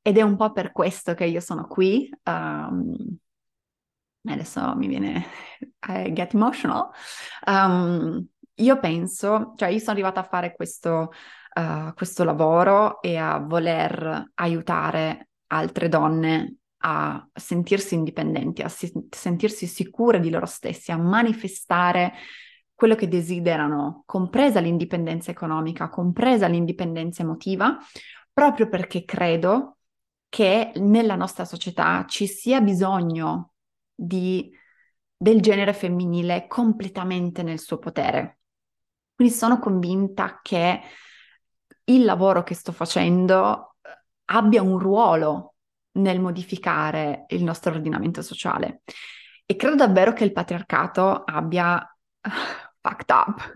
Ed 0.00 0.16
è 0.16 0.22
un 0.22 0.36
po' 0.36 0.52
per 0.52 0.72
questo 0.72 1.14
che 1.14 1.24
io 1.24 1.40
sono 1.40 1.66
qui. 1.66 2.08
Um, 2.24 2.94
adesso 4.24 4.74
mi 4.76 4.86
viene 4.86 5.26
I 5.88 6.12
get 6.12 6.34
emotional. 6.34 6.88
Um, 7.46 8.26
io 8.54 8.78
penso, 8.78 9.54
cioè 9.56 9.68
io 9.68 9.78
sono 9.78 9.92
arrivata 9.92 10.20
a 10.20 10.28
fare 10.28 10.54
questo, 10.54 11.12
uh, 11.54 11.92
questo 11.94 12.24
lavoro 12.24 13.00
e 13.02 13.16
a 13.16 13.38
voler 13.38 14.30
aiutare 14.34 15.30
altre 15.48 15.88
donne 15.88 16.59
a 16.82 17.28
sentirsi 17.32 17.94
indipendenti, 17.94 18.62
a 18.62 18.68
si- 18.68 18.92
sentirsi 19.10 19.66
sicure 19.66 20.20
di 20.20 20.30
loro 20.30 20.46
stessi, 20.46 20.92
a 20.92 20.96
manifestare 20.96 22.12
quello 22.74 22.94
che 22.94 23.08
desiderano, 23.08 24.04
compresa 24.06 24.60
l'indipendenza 24.60 25.30
economica, 25.30 25.90
compresa 25.90 26.46
l'indipendenza 26.46 27.22
emotiva, 27.22 27.76
proprio 28.32 28.68
perché 28.68 29.04
credo 29.04 29.78
che 30.30 30.72
nella 30.76 31.16
nostra 31.16 31.44
società 31.44 32.06
ci 32.08 32.26
sia 32.26 32.60
bisogno 32.62 33.52
di, 33.94 34.50
del 35.14 35.42
genere 35.42 35.74
femminile 35.74 36.46
completamente 36.46 37.42
nel 37.42 37.58
suo 37.58 37.78
potere. 37.78 38.38
Quindi 39.14 39.34
sono 39.34 39.58
convinta 39.58 40.40
che 40.40 40.80
il 41.84 42.04
lavoro 42.04 42.42
che 42.42 42.54
sto 42.54 42.72
facendo 42.72 43.76
abbia 44.26 44.62
un 44.62 44.78
ruolo 44.78 45.56
nel 45.92 46.20
modificare 46.20 47.24
il 47.28 47.42
nostro 47.42 47.72
ordinamento 47.72 48.22
sociale. 48.22 48.82
E 49.44 49.56
credo 49.56 49.74
davvero 49.74 50.12
che 50.12 50.24
il 50.24 50.32
patriarcato 50.32 51.24
abbia 51.24 51.84
fucked 52.80 53.10
up, 53.10 53.52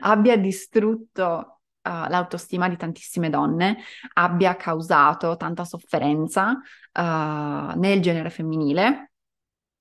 abbia 0.00 0.36
distrutto 0.36 1.60
uh, 1.82 1.90
l'autostima 2.08 2.68
di 2.68 2.76
tantissime 2.76 3.30
donne, 3.30 3.78
abbia 4.14 4.56
causato 4.56 5.36
tanta 5.36 5.64
sofferenza 5.64 6.50
uh, 6.50 7.78
nel 7.78 8.00
genere 8.00 8.30
femminile 8.30 9.09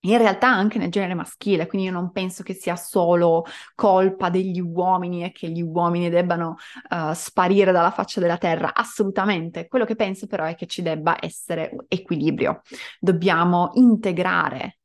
in 0.02 0.18
realtà 0.18 0.48
anche 0.48 0.78
nel 0.78 0.90
genere 0.90 1.14
maschile, 1.14 1.68
quindi 1.68 1.88
io 1.88 1.94
non 1.94 2.12
penso 2.12 2.44
che 2.44 2.54
sia 2.54 2.76
solo 2.76 3.46
colpa 3.76 4.30
degli 4.30 4.62
uomini 4.62 5.24
e 5.24 5.32
che 5.32 5.50
gli 5.50 5.62
uomini 5.62 6.10
debbano 6.10 6.56
uh, 6.90 7.14
sparire 7.14 7.72
dalla 7.72 7.92
faccia 7.92 8.22
della 8.22 8.38
terra, 8.38 8.74
assolutamente. 8.74 9.68
Quello 9.68 9.86
che 9.86 9.96
penso 9.96 10.28
però 10.28 10.46
è 10.46 10.56
che 10.56 10.68
ci 10.68 10.82
debba 10.82 11.18
essere 11.20 11.76
equilibrio. 11.90 12.62
Dobbiamo 13.00 13.72
integrare 13.74 14.76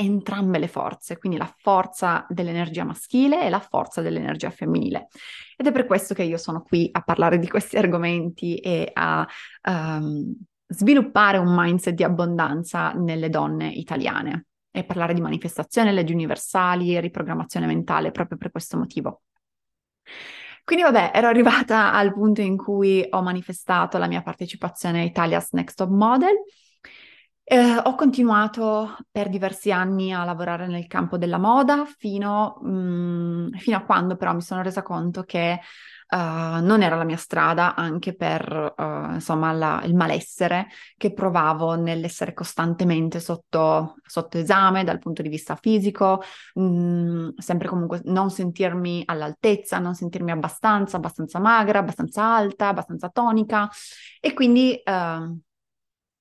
entrambe 0.00 0.58
le 0.58 0.68
forze, 0.68 1.18
quindi 1.18 1.36
la 1.36 1.52
forza 1.58 2.24
dell'energia 2.30 2.84
maschile 2.84 3.44
e 3.44 3.50
la 3.50 3.60
forza 3.60 4.00
dell'energia 4.00 4.48
femminile. 4.48 5.08
Ed 5.56 5.66
è 5.66 5.72
per 5.72 5.84
questo 5.84 6.14
che 6.14 6.22
io 6.22 6.38
sono 6.38 6.62
qui 6.62 6.88
a 6.90 7.02
parlare 7.02 7.38
di 7.38 7.46
questi 7.46 7.76
argomenti 7.78 8.56
e 8.56 8.90
a 8.94 9.26
um, 9.68 10.34
sviluppare 10.70 11.38
un 11.38 11.52
mindset 11.54 11.94
di 11.94 12.04
abbondanza 12.04 12.92
nelle 12.92 13.28
donne 13.28 13.68
italiane 13.68 14.46
e 14.70 14.84
parlare 14.84 15.14
di 15.14 15.20
manifestazione, 15.20 15.92
leggi 15.92 16.12
universali 16.12 16.94
e 16.94 17.00
riprogrammazione 17.00 17.66
mentale 17.66 18.12
proprio 18.12 18.38
per 18.38 18.50
questo 18.50 18.78
motivo. 18.78 19.22
Quindi 20.64 20.84
vabbè, 20.84 21.10
ero 21.12 21.26
arrivata 21.26 21.92
al 21.94 22.12
punto 22.12 22.40
in 22.40 22.56
cui 22.56 23.04
ho 23.10 23.20
manifestato 23.22 23.98
la 23.98 24.06
mia 24.06 24.22
partecipazione 24.22 25.00
a 25.00 25.04
Italia's 25.04 25.50
Next 25.52 25.76
Top 25.76 25.90
Model. 25.90 26.36
Eh, 27.42 27.76
ho 27.82 27.96
continuato 27.96 28.96
per 29.10 29.28
diversi 29.28 29.72
anni 29.72 30.14
a 30.14 30.22
lavorare 30.22 30.68
nel 30.68 30.86
campo 30.86 31.18
della 31.18 31.38
moda 31.38 31.84
fino, 31.84 32.60
mh, 32.62 32.70
mm, 32.70 33.52
fino 33.54 33.76
a 33.76 33.82
quando 33.82 34.14
però 34.14 34.32
mi 34.32 34.40
sono 34.40 34.62
resa 34.62 34.82
conto 34.82 35.24
che 35.24 35.58
Uh, 36.12 36.60
non 36.60 36.82
era 36.82 36.96
la 36.96 37.04
mia 37.04 37.16
strada 37.16 37.76
anche 37.76 38.16
per 38.16 38.74
uh, 38.76 39.12
insomma 39.12 39.52
la, 39.52 39.80
il 39.84 39.94
malessere 39.94 40.66
che 40.96 41.12
provavo 41.12 41.76
nell'essere 41.76 42.34
costantemente 42.34 43.20
sotto, 43.20 43.94
sotto 44.04 44.36
esame 44.36 44.82
dal 44.82 44.98
punto 44.98 45.22
di 45.22 45.28
vista 45.28 45.54
fisico, 45.54 46.20
mh, 46.54 46.62
mm, 46.62 47.28
sempre 47.36 47.68
comunque 47.68 48.00
non 48.06 48.28
sentirmi 48.30 49.04
all'altezza, 49.06 49.78
non 49.78 49.94
sentirmi 49.94 50.32
abbastanza, 50.32 50.96
abbastanza 50.96 51.38
magra, 51.38 51.78
abbastanza 51.78 52.24
alta, 52.24 52.68
abbastanza 52.68 53.08
tonica 53.08 53.70
e 54.20 54.32
quindi 54.32 54.82
uh, 54.84 55.38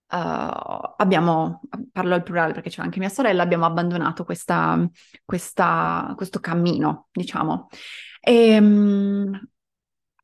abbiamo, 0.10 1.62
parlo 1.91 2.13
al 2.15 2.24
plurale 2.24 2.53
perché 2.53 2.69
c'è 2.69 2.81
anche 2.81 3.00
mia 3.00 3.10
sorella, 3.10 3.43
abbiamo 3.43 3.65
abbandonato 3.65 4.24
questa, 4.24 4.88
questa, 5.25 6.13
questo 6.15 6.39
cammino, 6.39 7.08
diciamo. 7.12 7.69
E, 8.19 8.34
ehm, 8.51 9.50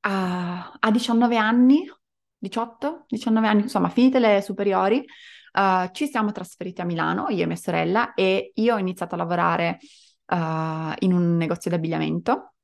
a, 0.08 0.78
a 0.80 0.92
19 0.92 1.38
anni, 1.38 1.92
18, 2.38 3.06
19 3.08 3.48
anni, 3.48 3.62
insomma, 3.64 3.90
finite 3.90 4.20
le 4.20 4.42
superiori, 4.42 5.04
uh, 5.54 5.90
ci 5.92 6.08
siamo 6.08 6.32
trasferiti 6.32 6.82
a 6.82 6.86
Milano, 6.86 7.30
io 7.30 7.44
e 7.44 7.48
mia 7.48 7.56
sorella, 7.56 8.14
e 8.14 8.52
io 8.56 8.76
ho 8.76 8.78
iniziato 8.78 9.16
a 9.16 9.18
lavorare 9.18 9.80
uh, 10.28 10.36
in 11.00 11.14
un 11.14 11.38
negozio 11.38 11.70
di 11.72 11.76
abbigliamento 11.78 12.55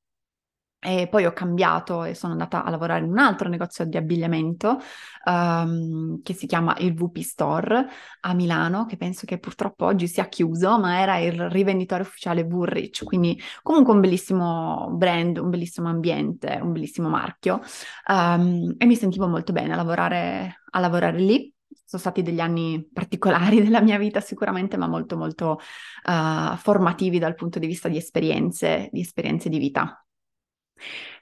e 0.83 1.07
poi 1.07 1.25
ho 1.25 1.31
cambiato 1.31 2.03
e 2.03 2.15
sono 2.15 2.31
andata 2.31 2.63
a 2.63 2.69
lavorare 2.71 3.05
in 3.05 3.11
un 3.11 3.19
altro 3.19 3.47
negozio 3.47 3.85
di 3.85 3.97
abbigliamento 3.97 4.79
um, 5.25 6.23
che 6.23 6.33
si 6.33 6.47
chiama 6.47 6.75
il 6.79 6.95
VP 6.95 7.19
Store 7.19 7.87
a 8.21 8.33
Milano, 8.33 8.87
che 8.87 8.97
penso 8.97 9.27
che 9.27 9.37
purtroppo 9.37 9.85
oggi 9.85 10.07
sia 10.07 10.27
chiuso, 10.27 10.79
ma 10.79 10.99
era 10.99 11.19
il 11.19 11.49
rivenditore 11.49 12.01
ufficiale 12.01 12.41
Woolrich, 12.41 13.03
quindi 13.03 13.39
comunque 13.61 13.93
un 13.93 13.99
bellissimo 13.99 14.89
brand, 14.93 15.37
un 15.37 15.51
bellissimo 15.51 15.87
ambiente, 15.87 16.57
un 16.59 16.71
bellissimo 16.71 17.09
marchio 17.09 17.61
um, 18.07 18.73
e 18.75 18.85
mi 18.87 18.95
sentivo 18.95 19.27
molto 19.27 19.53
bene 19.53 19.73
a 19.73 19.75
lavorare, 19.75 20.61
a 20.71 20.79
lavorare 20.79 21.19
lì 21.19 21.53
sono 21.91 22.01
stati 22.01 22.21
degli 22.21 22.39
anni 22.39 22.87
particolari 22.91 23.61
della 23.61 23.81
mia 23.81 23.97
vita 23.97 24.21
sicuramente, 24.21 24.77
ma 24.77 24.87
molto 24.87 25.17
molto 25.17 25.59
uh, 26.05 26.55
formativi 26.55 27.19
dal 27.19 27.35
punto 27.35 27.59
di 27.59 27.67
vista 27.67 27.89
di 27.89 27.97
esperienze, 27.97 28.87
di 28.91 29.01
esperienze 29.01 29.49
di 29.49 29.59
vita. 29.59 30.00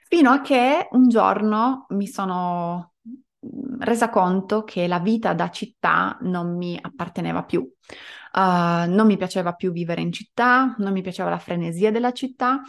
Fino 0.08 0.30
a 0.30 0.40
che 0.40 0.88
un 0.90 1.08
giorno 1.08 1.86
mi 1.90 2.06
sono 2.06 2.94
mm, 3.06 3.80
resa 3.80 4.10
conto 4.10 4.64
che 4.64 4.86
la 4.86 4.98
vita 4.98 5.34
da 5.34 5.50
città 5.50 6.18
non 6.22 6.56
mi 6.56 6.78
apparteneva 6.80 7.44
più. 7.44 7.60
Uh, 7.60 8.88
non 8.88 9.06
mi 9.06 9.16
piaceva 9.16 9.54
più 9.54 9.72
vivere 9.72 10.00
in 10.00 10.12
città, 10.12 10.74
non 10.78 10.92
mi 10.92 11.02
piaceva 11.02 11.30
la 11.30 11.38
frenesia 11.38 11.90
della 11.90 12.12
città 12.12 12.62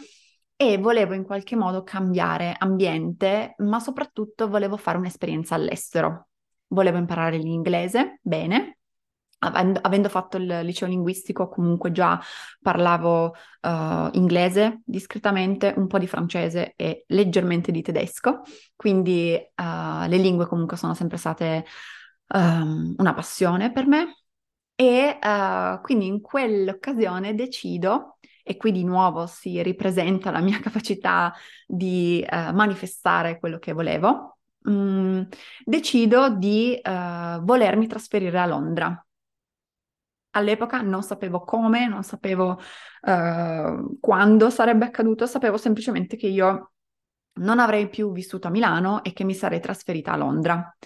e 0.56 0.78
volevo 0.78 1.14
in 1.14 1.24
qualche 1.24 1.56
modo 1.56 1.82
cambiare 1.82 2.54
ambiente, 2.56 3.54
ma 3.58 3.80
soprattutto 3.80 4.48
volevo 4.48 4.76
fare 4.76 4.98
un'esperienza 4.98 5.54
all'estero. 5.54 6.28
Volevo 6.68 6.98
imparare 6.98 7.36
l'inglese 7.36 8.20
bene, 8.22 8.78
Avendo, 9.44 10.08
fatto 10.08 10.36
il 10.36 10.60
liceo 10.62 10.86
linguistico, 10.86 11.48
comunque 11.48 11.90
già 11.90 12.20
parlavo 12.60 13.34
uh, 13.62 14.08
inglese 14.12 14.82
discretamente, 14.84 15.74
un 15.76 15.88
po' 15.88 15.98
di 15.98 16.06
francese 16.06 16.74
e 16.76 17.04
leggermente 17.08 17.72
di 17.72 17.82
tedesco, 17.82 18.42
quindi 18.76 19.34
uh, 19.34 20.06
le 20.06 20.16
lingue 20.16 20.46
comunque 20.46 20.76
sono 20.76 20.94
sempre 20.94 21.16
state 21.16 21.64
um, 22.34 22.94
una 22.98 23.14
passione 23.14 23.72
per 23.72 23.86
me. 23.88 24.16
E 24.76 25.18
uh, 25.20 25.80
quindi 25.80 26.06
in 26.06 26.20
quell'occasione 26.20 27.34
decido 27.34 28.18
e 28.44 28.56
qui 28.56 28.70
di 28.70 28.84
nuovo 28.84 29.26
si 29.26 29.60
ripresenta 29.60 30.30
la 30.30 30.40
mia 30.40 30.58
capacità 30.62 31.34
di 31.66 32.24
manifestare 32.28 33.40
quello 33.40 33.58
che 33.58 33.72
volevo, 33.72 34.38
um, 34.64 35.26
decido 35.64 36.28
di 36.30 36.80
volermi 36.82 37.86
trasferire 37.88 38.38
a 38.38 38.46
Londra. 38.46 39.04
All'epoca 40.32 40.80
non 40.80 41.02
sapevo 41.02 41.40
come, 41.42 41.86
non 41.86 42.02
sapevo 42.02 42.58
uh, 43.02 43.98
quando 44.00 44.50
sarebbe 44.50 44.86
accaduto, 44.86 45.26
sapevo 45.26 45.56
semplicemente 45.56 46.16
che 46.16 46.26
io 46.26 46.72
non 47.34 47.58
avrei 47.58 47.88
più 47.88 48.12
vissuto 48.12 48.48
a 48.48 48.50
Milano 48.50 49.02
e 49.04 49.12
che 49.12 49.24
mi 49.24 49.34
sarei 49.34 49.60
trasferita 49.60 50.12
a 50.12 50.16
Londra. 50.16 50.76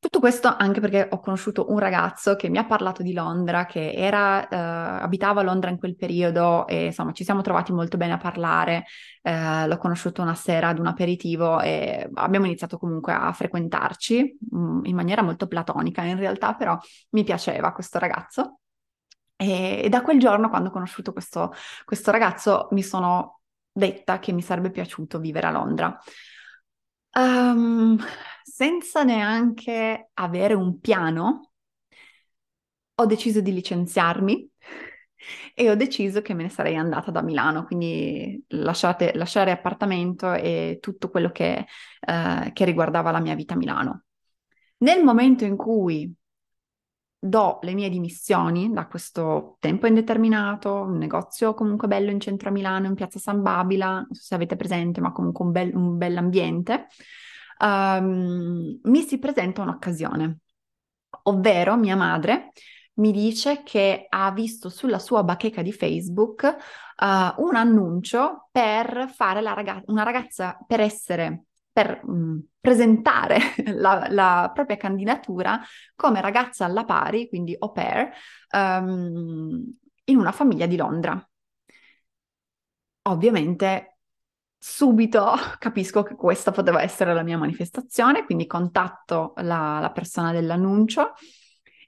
Tutto 0.00 0.20
questo 0.20 0.54
anche 0.56 0.78
perché 0.80 1.08
ho 1.10 1.18
conosciuto 1.18 1.72
un 1.72 1.78
ragazzo 1.80 2.36
che 2.36 2.48
mi 2.48 2.58
ha 2.58 2.64
parlato 2.64 3.02
di 3.02 3.12
Londra, 3.12 3.66
che 3.66 3.90
era, 3.92 4.46
uh, 4.48 5.02
abitava 5.02 5.40
a 5.40 5.42
Londra 5.42 5.70
in 5.70 5.78
quel 5.78 5.96
periodo 5.96 6.68
e 6.68 6.86
insomma 6.86 7.10
ci 7.10 7.24
siamo 7.24 7.40
trovati 7.42 7.72
molto 7.72 7.96
bene 7.96 8.12
a 8.12 8.16
parlare. 8.16 8.84
Uh, 9.22 9.66
l'ho 9.66 9.76
conosciuto 9.76 10.22
una 10.22 10.36
sera 10.36 10.68
ad 10.68 10.78
un 10.78 10.86
aperitivo 10.86 11.60
e 11.60 12.08
abbiamo 12.14 12.46
iniziato 12.46 12.78
comunque 12.78 13.12
a 13.12 13.32
frequentarci 13.32 14.38
mh, 14.50 14.58
mm, 14.58 14.84
in 14.84 14.94
maniera 14.94 15.22
molto 15.22 15.48
platonica 15.48 16.04
in 16.04 16.16
realtà, 16.16 16.54
però 16.54 16.78
mi 17.10 17.24
piaceva 17.24 17.72
questo 17.72 17.98
ragazzo. 17.98 18.60
E, 19.34 19.82
e 19.84 19.88
da 19.88 20.02
quel 20.02 20.20
giorno, 20.20 20.48
quando 20.48 20.68
ho 20.68 20.72
conosciuto 20.72 21.12
questo, 21.12 21.52
questo 21.84 22.12
ragazzo, 22.12 22.68
mi 22.70 22.84
sono 22.84 23.40
detta 23.72 24.20
che 24.20 24.30
mi 24.32 24.42
sarebbe 24.42 24.70
piaciuto 24.70 25.18
vivere 25.18 25.48
a 25.48 25.50
Londra. 25.50 25.98
Um, 27.14 27.98
senza 28.48 29.04
neanche 29.04 30.10
avere 30.14 30.54
un 30.54 30.80
piano, 30.80 31.52
ho 32.94 33.06
deciso 33.06 33.40
di 33.40 33.52
licenziarmi 33.52 34.50
e 35.54 35.70
ho 35.70 35.74
deciso 35.74 36.22
che 36.22 36.34
me 36.34 36.44
ne 36.44 36.48
sarei 36.48 36.76
andata 36.76 37.10
da 37.10 37.22
Milano, 37.22 37.64
quindi 37.64 38.42
lasciate, 38.48 39.12
lasciare 39.14 39.50
appartamento 39.50 40.32
e 40.32 40.78
tutto 40.80 41.10
quello 41.10 41.30
che, 41.30 41.66
eh, 42.00 42.50
che 42.52 42.64
riguardava 42.64 43.10
la 43.10 43.20
mia 43.20 43.34
vita 43.34 43.54
a 43.54 43.56
Milano. 43.56 44.04
Nel 44.78 45.04
momento 45.04 45.44
in 45.44 45.56
cui 45.56 46.12
do 47.20 47.58
le 47.62 47.74
mie 47.74 47.88
dimissioni 47.88 48.72
da 48.72 48.86
questo 48.86 49.56
tempo 49.58 49.86
indeterminato, 49.86 50.82
un 50.82 50.98
negozio 50.98 51.52
comunque 51.54 51.88
bello 51.88 52.10
in 52.10 52.20
centro 52.20 52.48
a 52.48 52.52
Milano, 52.52 52.86
in 52.86 52.94
piazza 52.94 53.18
San 53.18 53.42
Babila, 53.42 53.94
non 53.94 54.06
so 54.12 54.22
se 54.22 54.34
avete 54.34 54.56
presente, 54.56 55.00
ma 55.00 55.10
comunque 55.12 55.44
un 55.44 55.50
bel, 55.50 55.74
un 55.74 55.96
bel 55.96 56.16
ambiente, 56.16 56.86
um, 57.60 58.78
mi 58.82 59.02
si 59.02 59.18
presenta 59.18 59.62
un'occasione, 59.62 60.38
ovvero 61.24 61.76
mia 61.76 61.96
madre 61.96 62.52
mi 62.98 63.12
dice 63.12 63.62
che 63.62 64.06
ha 64.08 64.30
visto 64.32 64.68
sulla 64.68 64.98
sua 64.98 65.22
bacheca 65.22 65.62
di 65.62 65.72
Facebook 65.72 66.42
uh, 66.42 67.42
un 67.42 67.54
annuncio 67.54 68.48
per 68.50 69.08
fare 69.14 69.40
ragazza, 69.42 69.84
una 69.86 70.02
ragazza 70.02 70.58
per 70.66 70.80
essere 70.80 71.44
per 71.72 72.04
mh, 72.04 72.12
mm, 72.12 72.38
presentare 72.60 73.38
la, 73.76 74.08
la, 74.10 74.50
propria 74.52 74.76
candidatura 74.76 75.60
come 75.94 76.20
ragazza 76.20 76.64
alla 76.64 76.84
pari, 76.84 77.28
quindi 77.28 77.54
au 77.58 77.70
pair, 77.72 78.10
um, 78.50 79.76
in 80.04 80.16
una 80.18 80.32
famiglia 80.32 80.66
di 80.66 80.76
Londra. 80.76 81.22
Ovviamente 83.02 83.97
subito 84.58 85.34
capisco 85.58 86.02
che 86.02 86.14
questa 86.14 86.50
poteva 86.50 86.82
essere 86.82 87.14
la 87.14 87.22
mia 87.22 87.38
manifestazione, 87.38 88.24
quindi 88.24 88.46
contatto 88.46 89.32
la, 89.36 89.78
la 89.80 89.90
persona 89.90 90.32
dell'annuncio 90.32 91.14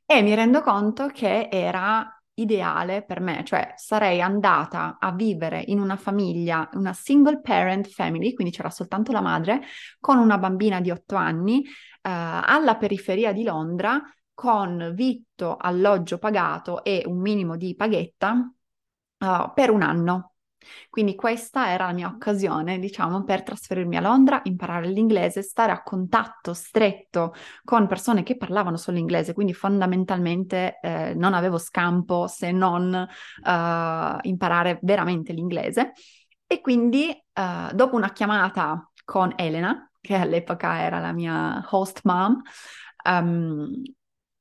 e 0.07 0.23
mi 0.23 0.35
rendo 0.35 0.61
conto 0.61 1.09
che 1.09 1.49
era 1.51 2.15
ideale 2.35 3.05
per 3.05 3.21
me, 3.21 3.45
cioè 3.45 3.75
sarei 3.77 4.21
andata 4.21 4.97
a 4.99 5.13
vivere 5.13 5.63
in 5.67 5.79
una 5.79 5.97
famiglia, 5.97 6.69
una 6.73 6.93
single 6.93 7.41
parent 7.41 7.87
family, 7.89 8.33
quindi 8.33 8.53
c'era 8.53 8.71
soltanto 8.71 9.13
la 9.13 9.21
madre, 9.21 9.63
con 9.99 10.19
una 10.19 10.39
bambina 10.39 10.81
di 10.81 10.91
otto 10.91 11.17
anni, 11.17 11.63
eh, 11.63 11.71
alla 12.03 12.77
periferia 12.77 13.33
di 13.33 13.43
Londra, 13.43 14.03
con 14.35 14.93
vitto, 14.95 15.57
alloggio 15.57 16.19
pagato 16.19 16.83
e 16.83 17.03
un 17.07 17.21
minimo 17.21 17.57
di 17.57 17.75
paghetta 17.77 18.51
uh, 19.19 19.53
per 19.53 19.71
un 19.71 19.83
anno. 19.83 20.30
Quindi 20.89 21.15
questa 21.15 21.71
era 21.71 21.87
la 21.87 21.93
mia 21.93 22.09
occasione, 22.09 22.79
diciamo, 22.79 23.25
per 23.25 23.43
trasferirmi 23.43 23.97
a 23.97 24.01
Londra, 24.01 24.41
imparare 24.45 24.89
l'inglese, 24.89 25.43
stare 25.43 25.73
a 25.73 25.83
contatto 25.83 26.53
stretto 26.55 27.35
con 27.65 27.87
persone 27.87 28.23
che 28.23 28.37
parlavano 28.37 28.77
solo 28.77 28.99
inglese, 28.99 29.35
quindi 29.35 29.55
fondamentalmente 29.55 30.79
eh, 30.81 31.15
non 31.15 31.35
avevo 31.35 31.59
scampo 31.59 32.27
se 32.27 32.53
non 32.53 32.93
uh, 32.93 34.19
imparare 34.23 34.79
veramente 34.83 35.33
l'inglese. 35.33 35.93
E 36.47 36.61
quindi 36.61 37.09
uh, 37.09 37.75
dopo 37.75 37.97
una 37.97 38.13
chiamata 38.13 38.91
con 39.05 39.33
Elena, 39.37 39.91
che 40.01 40.15
all'epoca 40.15 40.81
era 40.81 40.99
la 40.99 41.13
mia 41.13 41.65
host 41.71 42.01
mom, 42.05 42.41
um, 43.09 43.71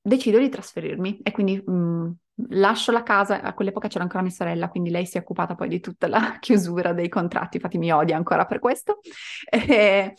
decido 0.02 0.40
di 0.40 0.50
trasferirmi 0.50 1.20
e 1.22 1.32
quindi 1.32 1.62
um, 1.66 2.16
lascio 2.50 2.92
la 2.92 3.04
casa, 3.04 3.42
a 3.42 3.54
quell'epoca 3.54 3.88
c'era 3.88 4.04
ancora 4.04 4.24
mia 4.24 4.32
sorella, 4.32 4.70
quindi 4.70 4.90
lei 4.90 5.06
si 5.06 5.18
è 5.18 5.22
occupata 5.22 5.56
poi 5.56 5.68
di 5.68 5.80
tutta 5.80 6.08
la 6.08 6.38
chiusura 6.40 6.94
dei 6.94 7.10
contratti, 7.10 7.58
infatti 7.58 7.78
mi 7.78 7.92
odia 7.92 8.16
ancora 8.16 8.46
per 8.46 8.60
questo. 8.60 9.00
E 9.70 10.14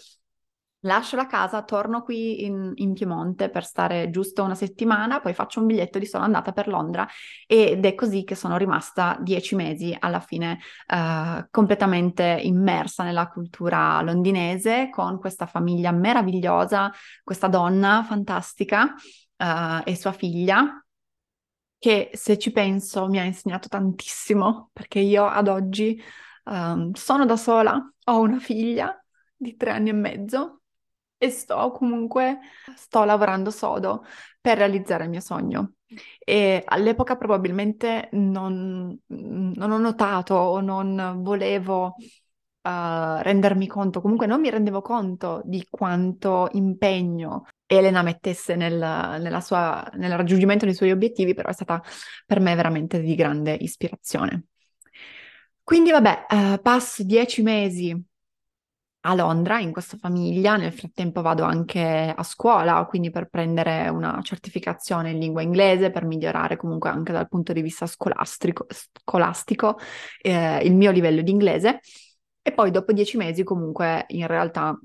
lascio 0.81 1.17
la 1.17 1.27
casa, 1.27 1.63
torno 1.63 2.03
qui 2.03 2.45
in, 2.45 2.73
in, 2.77 2.95
Piemonte 2.95 3.51
per 3.51 3.65
stare 3.65 4.11
giusto 4.11 4.43
una 4.43 4.55
settimana, 4.55 5.21
poi 5.21 5.35
faccio 5.35 5.61
un 5.61 5.67
biglietto 5.67 5.99
di 5.99 6.07
sola 6.07 6.25
andata 6.25 6.53
per 6.53 6.69
Londra 6.69 7.07
ed 7.47 7.85
è 7.85 7.95
così 7.95 8.25
che 8.25 8.35
sono 8.35 8.57
rimasta 8.57 9.19
dieci 9.21 9.55
mesi 9.55 9.95
alla 9.99 10.21
fine 10.21 10.59
uh, 10.89 11.45
completamente 11.51 12.39
immersa 12.43 13.05
nella 13.05 13.29
cultura 13.29 14.01
londinese 14.03 14.89
con 14.91 15.19
questa 15.19 15.47
famiglia 15.47 15.91
meravigliosa, 15.93 16.91
questa 17.23 17.49
donna 17.49 18.05
fantastica 18.07 18.95
uh, 19.37 19.83
e 19.85 19.97
sua 19.97 20.13
figlia 20.13 20.83
che 21.81 22.11
se 22.13 22.39
ci 22.39 22.53
penso 22.53 23.09
mi 23.09 23.19
ha 23.19 23.25
insegnato 23.25 23.69
tantissimo, 23.69 24.69
perché 24.73 24.99
io 25.01 25.25
ad 25.25 25.49
oggi 25.49 26.01
um, 26.45 26.93
sono 26.93 27.25
da 27.25 27.39
sola, 27.39 27.93
ho 28.05 28.21
una 28.21 28.39
figlia 28.39 29.03
di 29.35 29.57
tre 29.57 29.71
anni 29.71 29.89
e 29.89 29.95
mezzo 29.95 30.61
e 31.17 31.31
sto 31.31 31.71
comunque, 31.71 32.41
sto 32.77 33.05
lavorando 33.05 33.51
sodo 33.51 34.05
per 34.43 34.59
realizzare 34.59 35.05
il 35.05 35.11
mio 35.11 35.21
sogno. 35.21 35.73
E 36.19 36.63
all'epoca 36.67 37.17
probabilmente 37.17 38.11
non, 38.13 38.97
non 39.07 39.71
ho 39.71 39.79
notato 39.79 40.35
o 40.35 40.61
non 40.61 41.21
volevo 41.23 41.97
uh, 41.97 43.23
rendermi 43.23 43.67
conto, 43.67 44.03
comunque 44.03 44.27
non 44.27 44.41
mi 44.41 44.51
rendevo 44.51 44.83
conto 44.83 45.41
di 45.47 45.67
quanto 45.69 46.49
impegno 46.53 47.47
Elena 47.73 48.03
mettesse 48.03 48.57
nel, 48.57 48.77
nella 48.77 49.41
sua, 49.41 49.89
nel 49.95 50.17
raggiungimento 50.17 50.65
dei 50.65 50.75
suoi 50.75 50.91
obiettivi, 50.91 51.35
però 51.35 51.51
è 51.51 51.53
stata 51.53 51.81
per 52.27 52.41
me 52.41 52.57
veramente 52.57 53.01
di 53.01 53.15
grande 53.15 53.53
ispirazione. 53.53 54.47
Quindi 55.63 55.93
vabbè, 55.93 56.27
uh, 56.29 56.61
passo 56.61 57.05
dieci 57.05 57.43
mesi 57.43 57.97
a 59.03 59.15
Londra 59.15 59.61
in 59.61 59.71
questa 59.71 59.97
famiglia, 59.97 60.57
nel 60.57 60.73
frattempo 60.73 61.23
vado 61.23 61.45
anche 61.45 62.13
a 62.15 62.23
scuola, 62.25 62.85
quindi 62.87 63.11
per 63.11 63.29
prendere 63.29 63.89
una 63.89 64.19
certificazione 64.21 65.13
in 65.13 65.21
lingua 65.21 65.43
inglese, 65.43 65.93
per 65.93 66.05
migliorare 66.05 66.57
comunque 66.57 66.91
anche 66.91 67.13
dal 67.13 67.29
punto 67.29 67.53
di 67.53 67.63
vista 67.63 67.87
scolastico, 67.87 68.67
scolastico 68.69 69.79
eh, 70.21 70.59
il 70.65 70.75
mio 70.75 70.91
livello 70.91 71.23
di 71.23 71.31
inglese. 71.31 71.81
E 72.43 72.53
poi 72.53 72.73
dopo 72.73 72.93
dieci 72.93 73.17
mesi 73.17 73.45
comunque 73.45 74.07
in 74.09 74.27
realtà 74.27 74.77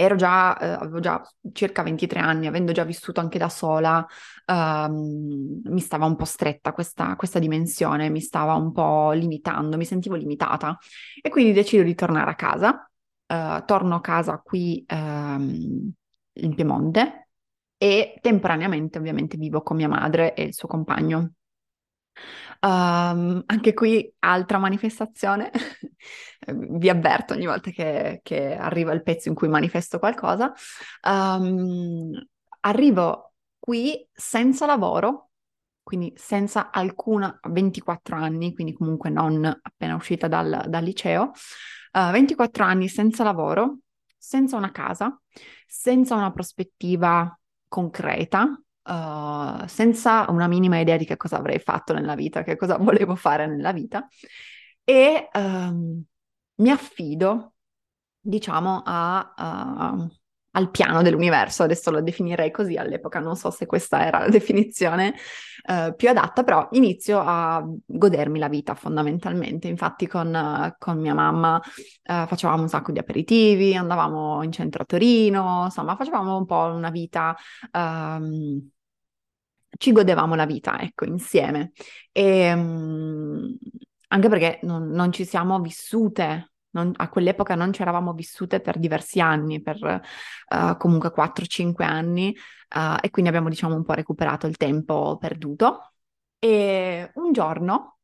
ero 0.00 0.14
già, 0.14 0.56
eh, 0.56 0.66
avevo 0.68 1.00
già 1.00 1.20
circa 1.52 1.82
23 1.82 2.20
anni, 2.20 2.46
avendo 2.46 2.70
già 2.70 2.84
vissuto 2.84 3.18
anche 3.18 3.36
da 3.36 3.48
sola, 3.48 4.06
ehm, 4.46 5.62
mi 5.64 5.80
stava 5.80 6.06
un 6.06 6.14
po' 6.14 6.24
stretta 6.24 6.72
questa, 6.72 7.16
questa, 7.16 7.40
dimensione, 7.40 8.08
mi 8.08 8.20
stava 8.20 8.54
un 8.54 8.70
po' 8.70 9.10
limitando, 9.10 9.76
mi 9.76 9.84
sentivo 9.84 10.14
limitata 10.14 10.78
e 11.20 11.28
quindi 11.30 11.52
decido 11.52 11.82
di 11.82 11.96
tornare 11.96 12.30
a 12.30 12.34
casa. 12.36 12.88
Eh, 13.26 13.62
torno 13.66 13.96
a 13.96 14.00
casa 14.00 14.40
qui 14.42 14.84
ehm, 14.86 15.92
in 16.34 16.54
Piemonte 16.54 17.30
e 17.76 18.18
temporaneamente 18.20 18.98
ovviamente 18.98 19.36
vivo 19.36 19.62
con 19.62 19.76
mia 19.76 19.88
madre 19.88 20.34
e 20.34 20.44
il 20.44 20.54
suo 20.54 20.68
compagno. 20.68 21.32
Um, 22.60 23.42
anche 23.46 23.72
qui 23.72 24.12
altra 24.20 24.58
manifestazione, 24.58 25.50
vi 26.46 26.88
avverto 26.88 27.34
ogni 27.34 27.46
volta 27.46 27.70
che, 27.70 28.20
che, 28.22 28.56
arriva 28.56 28.92
il 28.92 29.02
pezzo 29.02 29.28
in 29.28 29.34
cui 29.34 29.48
manifesto 29.48 29.98
qualcosa. 29.98 30.52
Um, 31.02 32.10
arrivo 32.60 33.34
qui 33.58 34.06
senza 34.12 34.66
lavoro, 34.66 35.30
quindi 35.82 36.12
senza 36.16 36.70
alcuna, 36.70 37.38
24 37.48 38.16
anni, 38.16 38.52
quindi 38.54 38.72
comunque 38.72 39.10
non 39.10 39.44
appena 39.44 39.94
uscita 39.94 40.26
dal, 40.26 40.64
dal 40.68 40.82
liceo, 40.82 41.30
uh, 41.92 42.10
24 42.10 42.64
anni 42.64 42.88
senza 42.88 43.22
lavoro, 43.22 43.78
senza 44.16 44.56
una 44.56 44.72
casa, 44.72 45.18
senza 45.66 46.16
una 46.16 46.32
prospettiva 46.32 47.38
concreta, 47.68 48.60
uh, 48.88 49.66
senza 49.66 50.26
una 50.28 50.46
minima 50.48 50.78
idea 50.78 50.96
di 50.96 51.04
che 51.04 51.16
cosa 51.16 51.36
avrei 51.36 51.58
fatto 51.58 51.92
nella 51.92 52.14
vita, 52.14 52.42
che 52.42 52.56
cosa 52.56 52.76
volevo 52.80 53.14
fare 53.14 53.46
nella 53.46 53.72
vita. 53.72 54.06
E 54.84 55.28
um, 55.34 56.02
mi 56.56 56.70
affido, 56.70 57.54
diciamo, 58.20 58.82
a, 58.84 59.34
uh, 59.96 60.08
al 60.52 60.70
piano 60.70 61.02
dell'universo, 61.02 61.62
adesso 61.62 61.90
lo 61.90 62.00
definirei 62.02 62.50
così 62.50 62.76
all'epoca, 62.76 63.20
non 63.20 63.36
so 63.36 63.50
se 63.50 63.66
questa 63.66 64.04
era 64.06 64.20
la 64.20 64.28
definizione 64.28 65.14
uh, 65.68 65.94
più 65.94 66.08
adatta, 66.08 66.42
però 66.42 66.68
inizio 66.72 67.20
a 67.24 67.64
godermi 67.84 68.38
la 68.38 68.48
vita 68.48 68.74
fondamentalmente, 68.74 69.68
infatti 69.68 70.06
con, 70.06 70.34
uh, 70.34 70.74
con 70.78 70.98
mia 70.98 71.14
mamma 71.14 71.56
uh, 71.56 72.26
facevamo 72.26 72.62
un 72.62 72.68
sacco 72.68 72.92
di 72.92 72.98
aperitivi, 72.98 73.76
andavamo 73.76 74.42
in 74.42 74.52
centro 74.52 74.82
a 74.82 74.86
Torino, 74.86 75.64
insomma 75.64 75.96
facevamo 75.96 76.36
un 76.36 76.46
po' 76.46 76.64
una 76.64 76.90
vita... 76.90 77.36
Um, 77.72 78.70
ci 79.76 79.92
godevamo 79.92 80.34
la 80.34 80.46
vita, 80.46 80.80
ecco, 80.80 81.04
insieme. 81.04 81.72
E, 82.12 82.52
um, 82.52 83.56
anche 84.08 84.28
perché 84.28 84.60
non, 84.62 84.88
non 84.88 85.12
ci 85.12 85.24
siamo 85.24 85.60
vissute 85.60 86.52
non, 86.70 86.92
a 86.96 87.08
quell'epoca 87.08 87.54
non 87.54 87.72
ci 87.72 87.82
eravamo 87.82 88.12
vissute 88.12 88.60
per 88.60 88.78
diversi 88.78 89.20
anni, 89.20 89.62
per 89.62 89.78
uh, 89.82 90.76
comunque 90.76 91.10
4-5 91.12 91.84
anni, 91.84 92.36
uh, 92.74 92.96
e 93.00 93.10
quindi 93.10 93.30
abbiamo 93.30 93.48
diciamo 93.48 93.74
un 93.74 93.84
po' 93.84 93.94
recuperato 93.94 94.46
il 94.46 94.56
tempo 94.56 95.16
perduto. 95.18 95.92
E 96.38 97.10
un 97.14 97.32
giorno, 97.32 97.98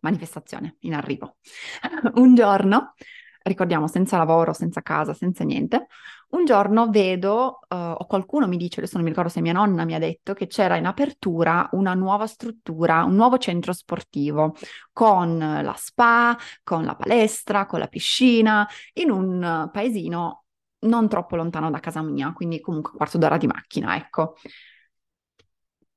manifestazione 0.00 0.76
in 0.80 0.94
arrivo, 0.94 1.36
un 2.14 2.34
giorno, 2.34 2.94
ricordiamo 3.42 3.88
senza 3.88 4.16
lavoro, 4.16 4.52
senza 4.52 4.80
casa, 4.80 5.12
senza 5.12 5.44
niente, 5.44 5.88
un 6.32 6.44
giorno 6.44 6.88
vedo, 6.88 7.60
uh, 7.68 7.74
o 7.74 8.06
qualcuno 8.06 8.46
mi 8.46 8.56
dice, 8.56 8.80
adesso 8.80 8.94
non 8.94 9.04
mi 9.04 9.10
ricordo 9.10 9.30
se 9.30 9.40
mia 9.40 9.52
nonna 9.52 9.84
mi 9.84 9.94
ha 9.94 9.98
detto, 9.98 10.32
che 10.32 10.46
c'era 10.46 10.76
in 10.76 10.86
apertura 10.86 11.68
una 11.72 11.94
nuova 11.94 12.26
struttura, 12.26 13.04
un 13.04 13.14
nuovo 13.14 13.38
centro 13.38 13.72
sportivo, 13.72 14.54
con 14.92 15.38
la 15.38 15.74
spa, 15.76 16.36
con 16.62 16.84
la 16.84 16.94
palestra, 16.96 17.66
con 17.66 17.78
la 17.80 17.86
piscina, 17.86 18.66
in 18.94 19.10
un 19.10 19.68
paesino 19.72 20.44
non 20.80 21.08
troppo 21.08 21.36
lontano 21.36 21.70
da 21.70 21.80
casa 21.80 22.02
mia, 22.02 22.32
quindi 22.32 22.60
comunque 22.60 22.90
un 22.92 22.96
quarto 22.96 23.18
d'ora 23.18 23.36
di 23.36 23.46
macchina, 23.46 23.94
ecco. 23.96 24.34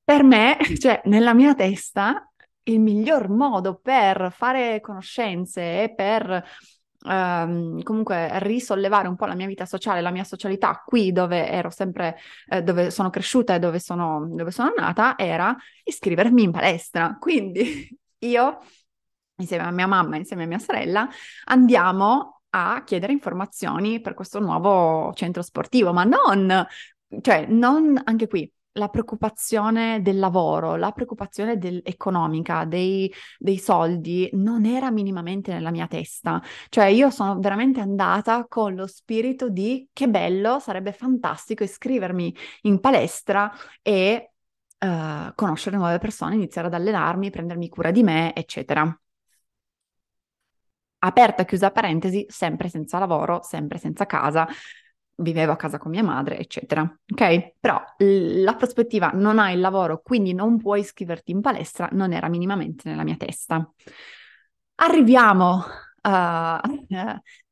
Per 0.03 0.23
me, 0.23 0.57
cioè, 0.77 1.01
nella 1.05 1.33
mia 1.33 1.55
testa, 1.55 2.29
il 2.63 2.79
miglior 2.79 3.29
modo 3.29 3.75
per 3.75 4.31
fare 4.31 4.81
conoscenze 4.81 5.83
e 5.83 5.93
per 5.95 6.43
Um, 7.07 7.83
comunque 7.83 8.39
risollevare 8.39 9.07
un 9.07 9.15
po' 9.15 9.25
la 9.25 9.35
mia 9.35 9.45
vita 9.45 9.65
sociale, 9.65 10.01
la 10.01 10.09
mia 10.09 10.23
socialità 10.23 10.81
qui 10.83 11.11
dove 11.11 11.47
ero 11.47 11.69
sempre, 11.69 12.17
eh, 12.49 12.63
dove 12.63 12.89
sono 12.89 13.11
cresciuta 13.11 13.53
e 13.53 13.59
dove 13.59 13.79
sono, 13.79 14.27
dove 14.27 14.49
sono 14.49 14.73
nata, 14.75 15.15
era 15.17 15.55
iscrivermi 15.83 16.41
in 16.43 16.51
palestra. 16.51 17.15
Quindi 17.19 17.87
io, 18.19 18.57
insieme 19.35 19.65
a 19.65 19.71
mia 19.71 19.87
mamma, 19.87 20.17
insieme 20.17 20.43
a 20.43 20.47
mia 20.47 20.59
sorella, 20.59 21.07
andiamo 21.45 22.41
a 22.49 22.83
chiedere 22.83 23.11
informazioni 23.11 24.01
per 24.01 24.13
questo 24.15 24.39
nuovo 24.39 25.13
centro 25.13 25.43
sportivo, 25.43 25.93
ma 25.93 26.05
non, 26.05 26.65
cioè, 27.21 27.45
non 27.47 28.01
anche 28.03 28.27
qui 28.27 28.51
la 28.77 28.89
preoccupazione 28.89 30.01
del 30.01 30.19
lavoro, 30.19 30.75
la 30.75 30.91
preoccupazione 30.91 31.57
del, 31.57 31.81
economica, 31.83 32.65
dei, 32.65 33.11
dei, 33.37 33.57
soldi, 33.57 34.29
non 34.33 34.65
era 34.65 34.91
minimamente 34.91 35.53
nella 35.53 35.71
mia 35.71 35.87
testa. 35.87 36.41
Cioè 36.69 36.85
io 36.85 37.09
sono 37.09 37.39
veramente 37.39 37.79
andata 37.79 38.45
con 38.47 38.75
lo 38.75 38.87
spirito 38.87 39.49
di 39.49 39.87
che 39.93 40.09
bello, 40.09 40.59
sarebbe 40.59 40.91
fantastico 40.91 41.63
iscrivermi 41.63 42.35
in 42.63 42.79
palestra 42.79 43.51
e 43.81 44.31
uh, 44.79 45.33
conoscere 45.35 45.77
nuove 45.77 45.97
persone, 45.99 46.35
iniziare 46.35 46.67
ad 46.67 46.73
allenarmi, 46.73 47.29
prendermi 47.29 47.69
cura 47.69 47.91
di 47.91 48.03
me, 48.03 48.35
eccetera. 48.35 48.97
Aperta 50.99 51.45
chiusa 51.45 51.71
parentesi, 51.71 52.25
sempre 52.29 52.67
senza 52.67 52.97
lavoro, 52.97 53.41
sempre 53.43 53.77
senza 53.77 54.05
casa, 54.05 54.47
vivevo 55.17 55.51
a 55.51 55.55
casa 55.55 55.77
con 55.77 55.91
mia 55.91 56.03
madre, 56.03 56.37
eccetera. 56.37 56.81
Ok? 56.81 57.53
Però 57.59 57.81
la 57.97 58.55
prospettiva 58.55 59.11
non 59.13 59.39
hai 59.39 59.53
il 59.53 59.59
lavoro, 59.59 60.01
quindi 60.01 60.33
non 60.33 60.57
puoi 60.57 60.81
iscriverti 60.81 61.31
in 61.31 61.41
palestra, 61.41 61.89
non 61.91 62.13
era 62.13 62.27
minimamente 62.27 62.89
nella 62.89 63.03
mia 63.03 63.15
testa. 63.15 63.67
Arriviamo 64.75 65.55
uh, 65.55 65.61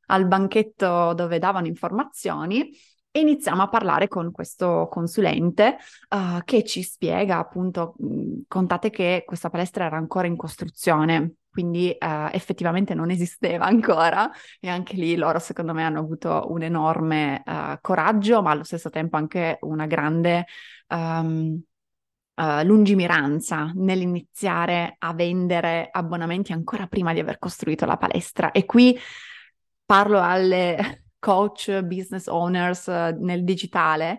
al 0.06 0.26
banchetto 0.26 1.14
dove 1.14 1.38
davano 1.38 1.66
informazioni 1.66 2.70
e 3.10 3.20
iniziamo 3.20 3.62
a 3.62 3.68
parlare 3.68 4.08
con 4.08 4.32
questo 4.32 4.88
consulente 4.90 5.76
uh, 6.10 6.42
che 6.44 6.64
ci 6.64 6.82
spiega 6.82 7.38
appunto, 7.38 7.94
mh, 7.98 8.40
contate 8.48 8.90
che 8.90 9.22
questa 9.24 9.50
palestra 9.50 9.84
era 9.84 9.96
ancora 9.96 10.26
in 10.26 10.36
costruzione, 10.36 11.34
quindi 11.54 11.96
uh, 11.96 12.28
effettivamente 12.32 12.94
non 12.94 13.10
esisteva 13.10 13.66
ancora 13.66 14.28
e 14.58 14.68
anche 14.68 14.96
lì 14.96 15.14
loro 15.14 15.38
secondo 15.38 15.72
me 15.72 15.84
hanno 15.84 16.00
avuto 16.00 16.46
un 16.48 16.62
enorme 16.62 17.44
uh, 17.46 17.78
coraggio, 17.80 18.42
ma 18.42 18.50
allo 18.50 18.64
stesso 18.64 18.90
tempo 18.90 19.16
anche 19.16 19.58
una 19.60 19.86
grande... 19.86 20.46
Um, 20.88 21.62
Uh, 22.36 22.64
lungimiranza 22.64 23.70
nell'iniziare 23.76 24.96
a 24.98 25.14
vendere 25.14 25.86
abbonamenti 25.88 26.50
ancora 26.50 26.88
prima 26.88 27.12
di 27.12 27.20
aver 27.20 27.38
costruito 27.38 27.86
la 27.86 27.96
palestra. 27.96 28.50
E 28.50 28.64
qui 28.64 28.98
parlo 29.84 30.20
alle 30.20 31.04
coach, 31.20 31.82
business 31.82 32.26
owners 32.26 32.86
uh, 32.86 33.16
nel 33.20 33.44
digitale, 33.44 34.18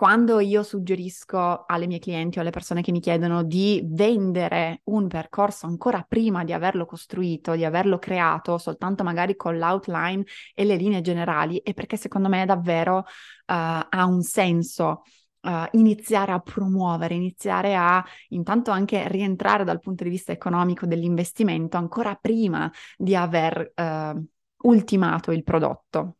quando 0.00 0.40
io 0.40 0.62
suggerisco 0.62 1.66
alle 1.66 1.86
mie 1.86 1.98
clienti 1.98 2.38
o 2.38 2.40
alle 2.40 2.48
persone 2.48 2.80
che 2.80 2.90
mi 2.90 3.00
chiedono 3.00 3.42
di 3.42 3.82
vendere 3.84 4.80
un 4.84 5.08
percorso 5.08 5.66
ancora 5.66 6.02
prima 6.08 6.42
di 6.42 6.54
averlo 6.54 6.86
costruito, 6.86 7.54
di 7.54 7.66
averlo 7.66 7.98
creato, 7.98 8.56
soltanto 8.56 9.04
magari 9.04 9.36
con 9.36 9.58
l'outline 9.58 10.24
e 10.54 10.64
le 10.64 10.76
linee 10.76 11.02
generali, 11.02 11.60
è 11.62 11.74
perché 11.74 11.98
secondo 11.98 12.30
me 12.30 12.46
davvero 12.46 12.96
uh, 13.00 13.04
ha 13.44 14.06
un 14.06 14.22
senso. 14.22 15.02
Uh, 15.42 15.66
iniziare 15.72 16.32
a 16.32 16.40
promuovere, 16.40 17.14
iniziare 17.14 17.74
a 17.74 18.04
intanto 18.28 18.70
anche 18.70 19.06
rientrare 19.08 19.64
dal 19.64 19.80
punto 19.80 20.04
di 20.04 20.10
vista 20.10 20.32
economico 20.32 20.84
dell'investimento 20.84 21.78
ancora 21.78 22.14
prima 22.14 22.70
di 22.96 23.14
aver 23.14 23.72
uh, 23.74 24.26
ultimato 24.68 25.30
il 25.30 25.42
prodotto. 25.42 26.16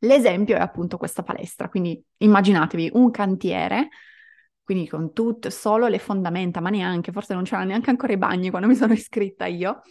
L'esempio 0.00 0.56
è 0.56 0.60
appunto 0.60 0.96
questa 0.96 1.22
palestra, 1.22 1.68
quindi 1.68 2.02
immaginatevi 2.18 2.90
un 2.94 3.10
cantiere, 3.10 3.88
quindi 4.62 4.88
con 4.88 5.12
tutte 5.12 5.50
solo 5.50 5.88
le 5.88 5.98
fondamenta, 5.98 6.60
ma 6.60 6.70
neanche, 6.70 7.12
forse 7.12 7.34
non 7.34 7.44
c'erano 7.44 7.68
neanche 7.68 7.90
ancora 7.90 8.12
i 8.12 8.16
bagni 8.16 8.50
quando 8.50 8.68
mi 8.68 8.74
sono 8.74 8.92
iscritta 8.94 9.46
io, 9.46 9.82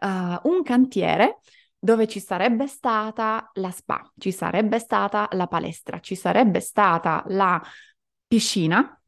uh, 0.00 0.48
un 0.48 0.62
cantiere 0.62 1.40
dove 1.78 2.08
ci 2.08 2.18
sarebbe 2.18 2.66
stata 2.66 3.50
la 3.54 3.70
spa, 3.70 4.10
ci 4.16 4.32
sarebbe 4.32 4.78
stata 4.78 5.28
la 5.32 5.46
palestra, 5.46 6.00
ci 6.00 6.14
sarebbe 6.14 6.60
stata 6.60 7.22
la 7.28 7.62
piscina 8.26 9.00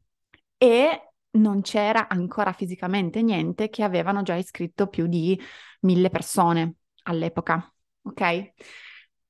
e 0.57 1.13
non 1.31 1.61
c'era 1.61 2.07
ancora 2.07 2.53
fisicamente 2.53 3.21
niente 3.21 3.69
che 3.69 3.83
avevano 3.83 4.21
già 4.21 4.35
iscritto 4.35 4.87
più 4.87 5.07
di 5.07 5.39
mille 5.81 6.09
persone 6.09 6.75
all'epoca, 7.03 7.73
ok? 8.03 8.51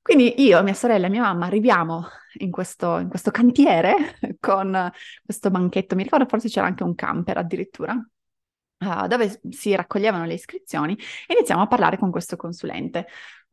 Quindi 0.02 0.42
io, 0.42 0.62
mia 0.64 0.74
sorella 0.74 1.06
e 1.06 1.10
mia 1.10 1.22
mamma 1.22 1.46
arriviamo 1.46 2.08
in 2.38 2.50
questo, 2.50 2.98
in 2.98 3.08
questo 3.08 3.30
cantiere 3.30 4.18
con 4.40 4.90
questo 5.24 5.50
banchetto, 5.50 5.94
mi 5.94 6.02
ricordo 6.02 6.26
forse 6.26 6.48
c'era 6.48 6.66
anche 6.66 6.82
un 6.82 6.94
camper 6.96 7.38
addirittura, 7.38 7.94
uh, 7.94 9.06
dove 9.06 9.40
si 9.50 9.74
raccoglievano 9.74 10.24
le 10.24 10.34
iscrizioni 10.34 10.94
e 11.26 11.34
iniziamo 11.34 11.62
a 11.62 11.66
parlare 11.68 11.98
con 11.98 12.10
questo 12.10 12.36
consulente. 12.36 13.06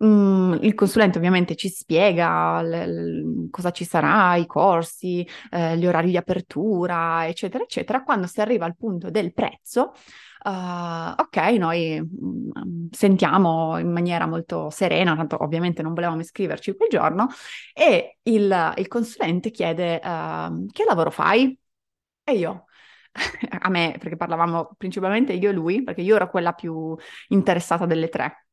Mm, 0.03 0.53
il 0.61 0.73
consulente 0.75 1.17
ovviamente 1.17 1.55
ci 1.55 1.69
spiega 1.69 2.61
l- 2.61 3.45
l- 3.45 3.49
cosa 3.51 3.71
ci 3.71 3.83
sarà, 3.83 4.35
i 4.35 4.45
corsi, 4.45 5.27
eh, 5.51 5.77
gli 5.77 5.85
orari 5.85 6.09
di 6.09 6.17
apertura, 6.17 7.27
eccetera, 7.27 7.63
eccetera. 7.63 8.03
Quando 8.03 8.25
si 8.25 8.41
arriva 8.41 8.65
al 8.65 8.77
punto 8.77 9.09
del 9.11 9.33
prezzo, 9.33 9.93
Uh, 10.41 11.13
ok, 11.17 11.35
noi 11.57 11.99
um, 11.99 12.87
sentiamo 12.91 13.77
in 13.77 13.91
maniera 13.91 14.25
molto 14.25 14.69
serena, 14.69 15.15
tanto 15.15 15.41
ovviamente 15.43 15.81
non 15.81 15.93
volevamo 15.93 16.21
iscriverci 16.21 16.75
quel 16.75 16.89
giorno, 16.89 17.27
e 17.73 18.19
il, 18.23 18.73
il 18.77 18.87
consulente 18.87 19.51
chiede 19.51 19.95
uh, 20.03 20.65
che 20.71 20.85
lavoro 20.85 21.11
fai? 21.11 21.57
E 22.23 22.33
io, 22.35 22.65
a 23.59 23.69
me, 23.69 23.95
perché 23.99 24.15
parlavamo 24.15 24.75
principalmente 24.77 25.33
io 25.33 25.49
e 25.49 25.53
lui, 25.53 25.83
perché 25.83 26.01
io 26.01 26.15
ero 26.15 26.29
quella 26.29 26.53
più 26.53 26.95
interessata 27.29 27.85
delle 27.85 28.09
tre. 28.09 28.48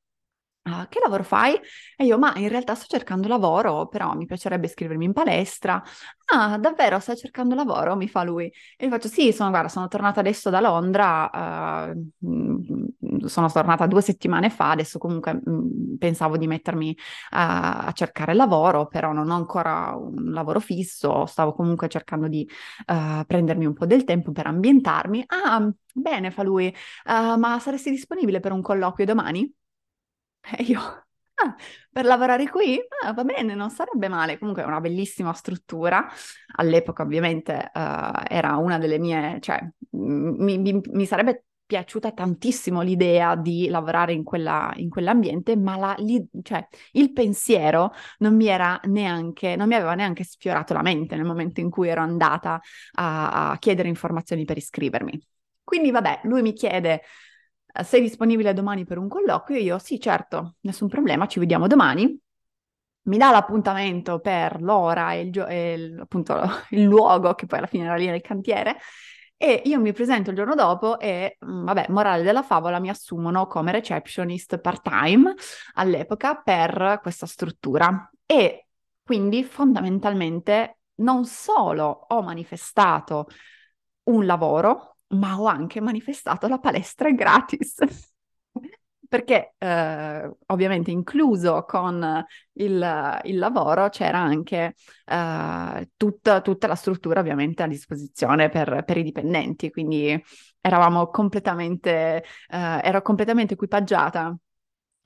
Uh, 0.67 0.89
che 0.89 0.99
lavoro 1.01 1.23
fai? 1.23 1.55
E 1.97 2.05
io, 2.05 2.19
ma 2.19 2.35
in 2.35 2.49
realtà 2.49 2.75
sto 2.75 2.87
cercando 2.89 3.29
lavoro, 3.29 3.87
però 3.87 4.15
mi 4.17 4.27
piacerebbe 4.27 4.67
iscrivermi 4.67 5.05
in 5.05 5.13
palestra. 5.13 5.81
Ah, 6.25 6.59
davvero 6.59 6.99
stai 6.99 7.17
cercando 7.17 7.55
lavoro? 7.55 7.95
Mi 7.95 8.09
fa 8.09 8.25
lui. 8.25 8.53
E 8.77 8.87
gli 8.87 8.91
faccio, 8.91 9.07
sì, 9.07 9.33
sono, 9.33 9.51
guarda, 9.51 9.69
sono 9.69 9.87
tornata 9.87 10.19
adesso 10.19 10.51
da 10.51 10.59
Londra, 10.59 11.93
uh, 11.93 13.29
sono 13.29 13.49
tornata 13.49 13.87
due 13.87 14.03
settimane 14.03 14.51
fa, 14.51 14.71
adesso 14.71 14.99
comunque 14.99 15.35
mh, 15.35 15.41
mm, 15.51 15.97
pensavo 15.99 16.37
di 16.37 16.49
mettermi 16.49 16.91
uh, 16.91 16.97
a 17.31 17.93
cercare 17.95 18.35
lavoro, 18.35 18.89
però 18.89 19.13
non 19.13 19.31
ho 19.31 19.37
ancora 19.37 19.95
un 19.95 20.33
lavoro 20.33 20.59
fisso, 20.59 21.27
stavo 21.27 21.53
comunque 21.55 21.87
cercando 21.87 22.27
di 22.27 22.45
uh, 22.87 23.25
prendermi 23.25 23.67
un 23.67 23.73
po' 23.73 23.87
del 23.87 24.03
tempo 24.03 24.33
per 24.33 24.49
ambientarmi. 24.49 25.23
Ah, 25.29 25.71
bene, 25.95 26.33
fa 26.33 26.43
lui, 26.43 26.75
ma 27.05 27.59
saresti 27.61 27.91
disponibile 27.91 28.41
per 28.41 28.51
un 28.51 28.63
colloquio 28.63 29.07
domani? 29.07 29.49
E 30.55 30.63
io, 30.63 30.81
ah, 30.81 31.57
per 31.91 32.05
lavorare 32.05 32.49
qui? 32.49 32.79
Ah, 33.05 33.13
va 33.13 33.25
bene, 33.25 33.55
non 33.55 33.71
sarebbe 33.71 34.09
male. 34.09 34.39
Comunque 34.39 34.63
è 34.63 34.67
una 34.67 34.81
bellissima 34.81 35.33
struttura. 35.33 36.07
All'epoca 36.57 37.03
ovviamente 37.03 37.71
uh, 37.75 38.23
era 38.29 38.57
una 38.57 38.79
delle 38.79 38.99
mie, 38.99 39.39
cioè 39.41 39.59
mi, 39.91 40.59
mi, 40.59 40.81
mi, 40.93 41.07
sarebbe 41.07 41.47
piaciuta 41.67 42.13
tantissimo 42.13 42.81
l'idea 42.83 43.35
di 43.35 43.69
lavorare 43.69 44.13
in, 44.13 44.23
quella, 44.23 44.73
in 44.77 44.89
quell'ambiente, 44.89 45.57
ma 45.57 45.77
la, 45.77 45.95
li, 45.99 46.25
cioè, 46.43 46.65
il 46.93 47.13
pensiero 47.13 47.93
non 48.19 48.37
mi 48.37 48.47
era 48.47 48.79
neanche, 48.85 49.57
non 49.57 49.67
mi 49.67 49.75
aveva 49.75 49.95
neanche 49.95 50.23
sfiorato 50.23 50.75
la 50.75 50.83
mente 50.83 51.17
nel 51.17 51.25
momento 51.25 51.61
in 51.61 51.71
cui 51.71 51.89
ero 51.89 52.03
andata 52.03 52.61
a, 52.93 53.51
a 53.51 53.59
chiedere 53.59 53.89
informazioni 53.89 54.45
per 54.45 54.57
iscrivermi. 54.59 55.21
Quindi 55.65 55.91
vabbè, 55.91 56.21
lui 56.25 56.43
mi 56.43 56.53
chiede 56.53 57.03
sei 57.85 58.01
disponibile 58.01 58.53
domani 58.55 58.85
per 58.85 58.99
un 58.99 59.09
colloquio? 59.09 59.59
Io 59.59 59.79
sì, 59.79 60.01
certo, 60.01 60.57
nessun 60.61 60.89
problema, 60.89 61.27
ci 61.27 61.39
vediamo 61.39 61.67
domani. 61.67 62.19
Mi 63.03 63.19
dà 63.19 63.31
l'appuntamento 63.31 64.19
per 64.21 64.61
l'ora 64.63 65.13
e, 65.13 65.21
il, 65.21 65.31
gio- 65.33 65.47
e 65.47 65.73
il, 65.75 66.01
appunto 66.01 66.41
il 66.71 66.83
luogo, 66.85 67.35
che 67.35 67.47
poi 67.47 67.59
alla 67.59 67.69
fine 67.69 67.85
era 67.85 67.95
lì 67.97 68.07
nel 68.07 68.21
cantiere, 68.21 68.77
e 69.37 69.63
io 69.67 69.79
mi 69.81 69.93
presento 69.93 70.31
il 70.31 70.37
giorno 70.37 70.55
dopo 70.55 70.99
e, 70.99 71.37
mm, 71.45 71.65
vabbè, 71.65 71.87
morale 71.91 72.23
della 72.23 72.43
favola, 72.43 72.81
mi 72.81 72.89
assumono 72.89 73.47
come 73.47 73.71
receptionist 73.73 74.59
part-time 74.59 75.35
all'epoca 75.75 76.37
per 76.37 76.99
questa 77.03 77.27
struttura. 77.27 78.11
E 78.25 78.67
quindi 79.03 79.45
fondamentalmente 79.45 80.79
non 80.97 81.25
solo 81.27 82.07
ho 82.09 82.23
manifestato 82.23 83.27
un 84.05 84.25
lavoro, 84.27 84.96
ma 85.09 85.41
ho 85.41 85.47
anche 85.47 85.81
manifestato 85.81 86.49
la 86.49 86.59
palestra 86.59 87.11
gratis. 87.11 87.77
Perché 89.09 89.55
eh, 89.59 90.31
ovviamente 90.47 90.91
incluso 90.91 91.65
con 91.65 92.25
il, 92.55 93.21
il 93.23 93.39
lavoro 93.39 93.89
c'era 93.89 94.19
anche 94.19 94.75
eh, 95.05 95.91
tutta, 95.97 96.41
tutta, 96.41 96.67
la 96.67 96.75
struttura 96.75 97.21
ovviamente 97.21 97.63
a 97.63 97.69
disposizione 97.69 98.49
per, 98.49 98.83
per 98.85 98.97
i 98.97 99.05
dipendenti, 99.05 99.71
quindi 99.71 100.21
eravamo 100.61 101.07
completamente, 101.09 102.25
eh, 102.49 102.81
ero 102.83 103.01
completamente 103.03 103.55
equipaggiata 103.55 104.37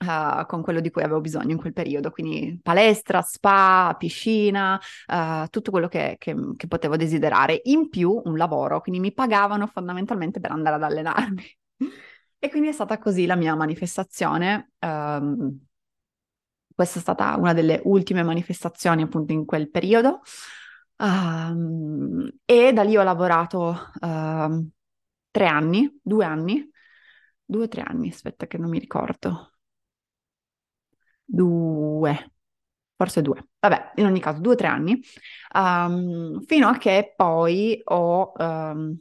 Uh, 0.01 0.47
con 0.47 0.63
quello 0.63 0.79
di 0.79 0.89
cui 0.89 1.03
avevo 1.03 1.21
bisogno 1.21 1.51
in 1.51 1.57
quel 1.57 1.73
periodo, 1.73 2.09
quindi 2.09 2.59
palestra, 2.59 3.21
spa, 3.21 3.95
piscina, 3.99 4.81
uh, 5.05 5.45
tutto 5.49 5.69
quello 5.69 5.87
che, 5.87 6.15
che, 6.17 6.35
che, 6.57 6.67
potevo 6.67 6.95
desiderare, 6.97 7.61
in 7.65 7.87
più 7.87 8.19
un 8.25 8.35
lavoro, 8.35 8.81
quindi 8.81 8.99
mi 8.99 9.13
pagavano 9.13 9.67
fondamentalmente 9.67 10.39
per 10.39 10.49
andare 10.49 10.77
ad 10.77 10.83
allenarmi. 10.83 11.43
e 12.39 12.49
quindi 12.49 12.69
è 12.69 12.71
stata 12.71 12.97
così 12.97 13.27
la 13.27 13.35
mia 13.35 13.53
manifestazione. 13.53 14.71
Um, 14.79 15.59
questa 16.73 16.97
è 16.97 17.01
stata 17.01 17.35
una 17.37 17.53
delle 17.53 17.79
ultime 17.83 18.23
manifestazioni 18.23 19.03
appunto 19.03 19.33
in 19.33 19.45
quel 19.45 19.69
periodo. 19.69 20.21
Um, 20.97 22.27
e 22.43 22.73
da 22.73 22.81
lì 22.81 22.97
ho 22.97 23.03
lavorato 23.03 23.91
uh, 23.99 24.69
tre 25.29 25.45
anni, 25.45 25.99
due 26.01 26.25
anni, 26.25 26.67
due 27.45 27.65
o 27.65 27.67
tre 27.67 27.81
anni, 27.81 28.09
aspetta 28.09 28.47
che 28.47 28.57
non 28.57 28.71
mi 28.71 28.79
ricordo 28.79 29.51
due, 31.31 32.31
forse 32.95 33.21
due, 33.21 33.49
vabbè, 33.59 33.93
in 33.95 34.05
ogni 34.05 34.19
caso 34.19 34.41
due 34.41 34.53
o 34.53 34.55
tre 34.55 34.67
anni, 34.67 34.99
um, 35.55 36.41
fino 36.45 36.67
a 36.67 36.77
che 36.77 37.13
poi 37.15 37.79
ho, 37.85 38.33
um, 38.37 38.97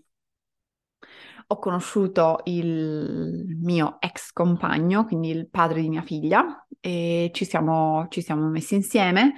ho 1.48 1.58
conosciuto 1.58 2.40
il 2.44 3.56
mio 3.60 3.96
ex 4.00 4.32
compagno, 4.32 5.04
quindi 5.04 5.30
il 5.30 5.48
padre 5.48 5.80
di 5.80 5.88
mia 5.88 6.02
figlia, 6.02 6.66
e 6.78 7.30
ci 7.32 7.44
siamo, 7.44 8.06
ci 8.08 8.22
siamo 8.22 8.48
messi 8.48 8.74
insieme. 8.74 9.34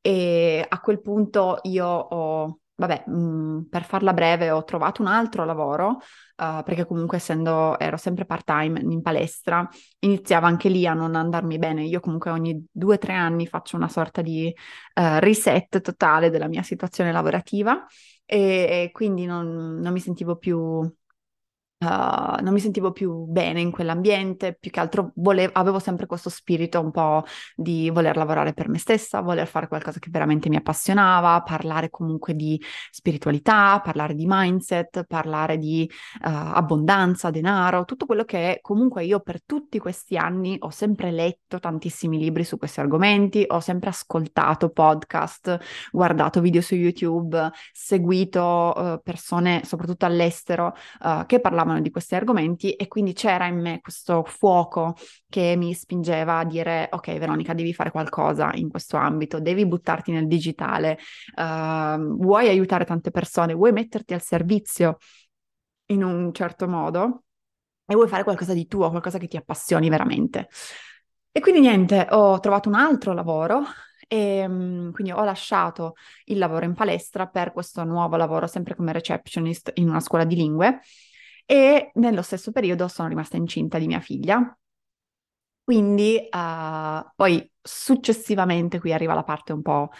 E 0.00 0.64
a 0.68 0.80
quel 0.80 1.00
punto 1.00 1.60
io 1.62 1.86
ho 1.86 2.58
vabbè, 2.76 3.04
mh, 3.06 3.12
mm, 3.12 3.60
per 3.70 3.84
farla 3.84 4.12
breve, 4.12 4.50
ho 4.50 4.64
trovato 4.64 5.02
un 5.02 5.08
altro 5.08 5.44
lavoro, 5.44 5.98
uh, 6.36 6.62
perché 6.64 6.86
comunque 6.86 7.18
essendo, 7.18 7.78
ero 7.78 7.96
sempre 7.96 8.24
part-time 8.24 8.80
in 8.80 9.02
palestra, 9.02 9.68
iniziava 10.00 10.46
anche 10.46 10.68
lì 10.68 10.86
a 10.86 10.94
non 10.94 11.14
andarmi 11.14 11.58
bene. 11.58 11.84
Io 11.84 12.00
comunque 12.00 12.30
ogni 12.30 12.66
due 12.70 12.94
o 12.94 12.98
tre 12.98 13.14
anni 13.14 13.46
faccio 13.46 13.76
una 13.76 13.88
sorta 13.88 14.22
di 14.22 14.52
uh, 14.94 15.18
reset 15.18 15.80
totale 15.80 16.30
della 16.30 16.48
mia 16.48 16.62
situazione 16.62 17.12
lavorativa 17.12 17.84
e, 18.24 18.38
e 18.38 18.90
quindi 18.92 19.26
non, 19.26 19.78
non 19.80 19.92
mi 19.92 20.00
sentivo 20.00 20.36
più 20.36 20.90
Uh, 21.76 22.40
non 22.42 22.52
mi 22.52 22.60
sentivo 22.60 22.92
più 22.92 23.24
bene 23.24 23.60
in 23.60 23.70
quell'ambiente, 23.70 24.56
più 24.58 24.70
che 24.70 24.80
altro 24.80 25.10
volevo, 25.16 25.52
avevo 25.54 25.78
sempre 25.78 26.06
questo 26.06 26.30
spirito 26.30 26.80
un 26.80 26.90
po' 26.90 27.24
di 27.54 27.90
voler 27.90 28.16
lavorare 28.16 28.54
per 28.54 28.68
me 28.68 28.78
stessa, 28.78 29.20
voler 29.20 29.46
fare 29.46 29.68
qualcosa 29.68 29.98
che 29.98 30.08
veramente 30.10 30.48
mi 30.48 30.56
appassionava, 30.56 31.42
parlare 31.42 31.90
comunque 31.90 32.34
di 32.34 32.58
spiritualità, 32.90 33.80
parlare 33.84 34.14
di 34.14 34.24
mindset, 34.26 35.04
parlare 35.04 35.58
di 35.58 35.86
uh, 35.90 36.20
abbondanza, 36.22 37.30
denaro, 37.30 37.84
tutto 37.84 38.06
quello 38.06 38.24
che 38.24 38.60
comunque 38.62 39.04
io 39.04 39.20
per 39.20 39.42
tutti 39.44 39.78
questi 39.78 40.16
anni 40.16 40.56
ho 40.60 40.70
sempre 40.70 41.10
letto 41.10 41.58
tantissimi 41.58 42.18
libri 42.18 42.44
su 42.44 42.56
questi 42.56 42.80
argomenti, 42.80 43.44
ho 43.46 43.60
sempre 43.60 43.90
ascoltato 43.90 44.70
podcast, 44.70 45.58
guardato 45.90 46.40
video 46.40 46.62
su 46.62 46.76
YouTube, 46.76 47.50
seguito 47.72 48.72
uh, 48.74 49.00
persone 49.02 49.62
soprattutto 49.64 50.06
all'estero 50.06 50.74
che 51.26 51.40
parlavano 51.40 51.63
parlavano 51.64 51.80
di 51.80 51.90
questi 51.90 52.14
argomenti 52.14 52.72
e 52.72 52.86
quindi 52.86 53.12
c'era 53.14 53.46
in 53.46 53.58
me 53.60 53.80
questo 53.80 54.22
fuoco 54.24 54.94
che 55.28 55.54
mi 55.56 55.72
spingeva 55.74 56.38
a 56.38 56.44
dire 56.44 56.88
ok 56.92 57.18
Veronica 57.18 57.54
devi 57.54 57.72
fare 57.72 57.90
qualcosa 57.90 58.50
in 58.54 58.68
questo 58.68 58.96
ambito, 58.96 59.40
devi 59.40 59.66
buttarti 59.66 60.12
nel 60.12 60.26
digitale, 60.26 60.98
uh, 61.36 61.98
vuoi 62.16 62.48
aiutare 62.48 62.84
tante 62.84 63.10
persone, 63.10 63.54
vuoi 63.54 63.72
metterti 63.72 64.14
al 64.14 64.22
servizio 64.22 64.98
in 65.86 66.04
un 66.04 66.32
certo 66.32 66.68
modo 66.68 67.24
e 67.86 67.94
vuoi 67.94 68.08
fare 68.08 68.22
qualcosa 68.24 68.54
di 68.54 68.66
tuo, 68.66 68.90
qualcosa 68.90 69.18
che 69.18 69.26
ti 69.26 69.36
appassioni 69.36 69.88
veramente. 69.88 70.48
E 71.32 71.40
quindi 71.40 71.60
niente, 71.60 72.06
ho 72.10 72.38
trovato 72.38 72.68
un 72.68 72.76
altro 72.76 73.12
lavoro 73.12 73.64
e 74.06 74.46
mm, 74.46 74.92
quindi 74.92 75.12
ho 75.12 75.24
lasciato 75.24 75.94
il 76.26 76.38
lavoro 76.38 76.64
in 76.64 76.74
palestra 76.74 77.26
per 77.26 77.52
questo 77.52 77.84
nuovo 77.84 78.16
lavoro 78.16 78.46
sempre 78.46 78.76
come 78.76 78.92
receptionist 78.92 79.72
in 79.74 79.88
una 79.88 80.00
scuola 80.00 80.24
di 80.24 80.36
lingue 80.36 80.80
e 81.46 81.90
nello 81.94 82.22
stesso 82.22 82.52
periodo 82.52 82.88
sono 82.88 83.08
rimasta 83.08 83.36
incinta 83.36 83.78
di 83.78 83.86
mia 83.86 84.00
figlia. 84.00 84.56
Quindi 85.62 86.16
uh, 86.30 87.10
poi 87.16 87.50
successivamente 87.60 88.78
qui 88.78 88.92
arriva 88.92 89.14
la 89.14 89.24
parte 89.24 89.52
un 89.52 89.62
po' 89.62 89.90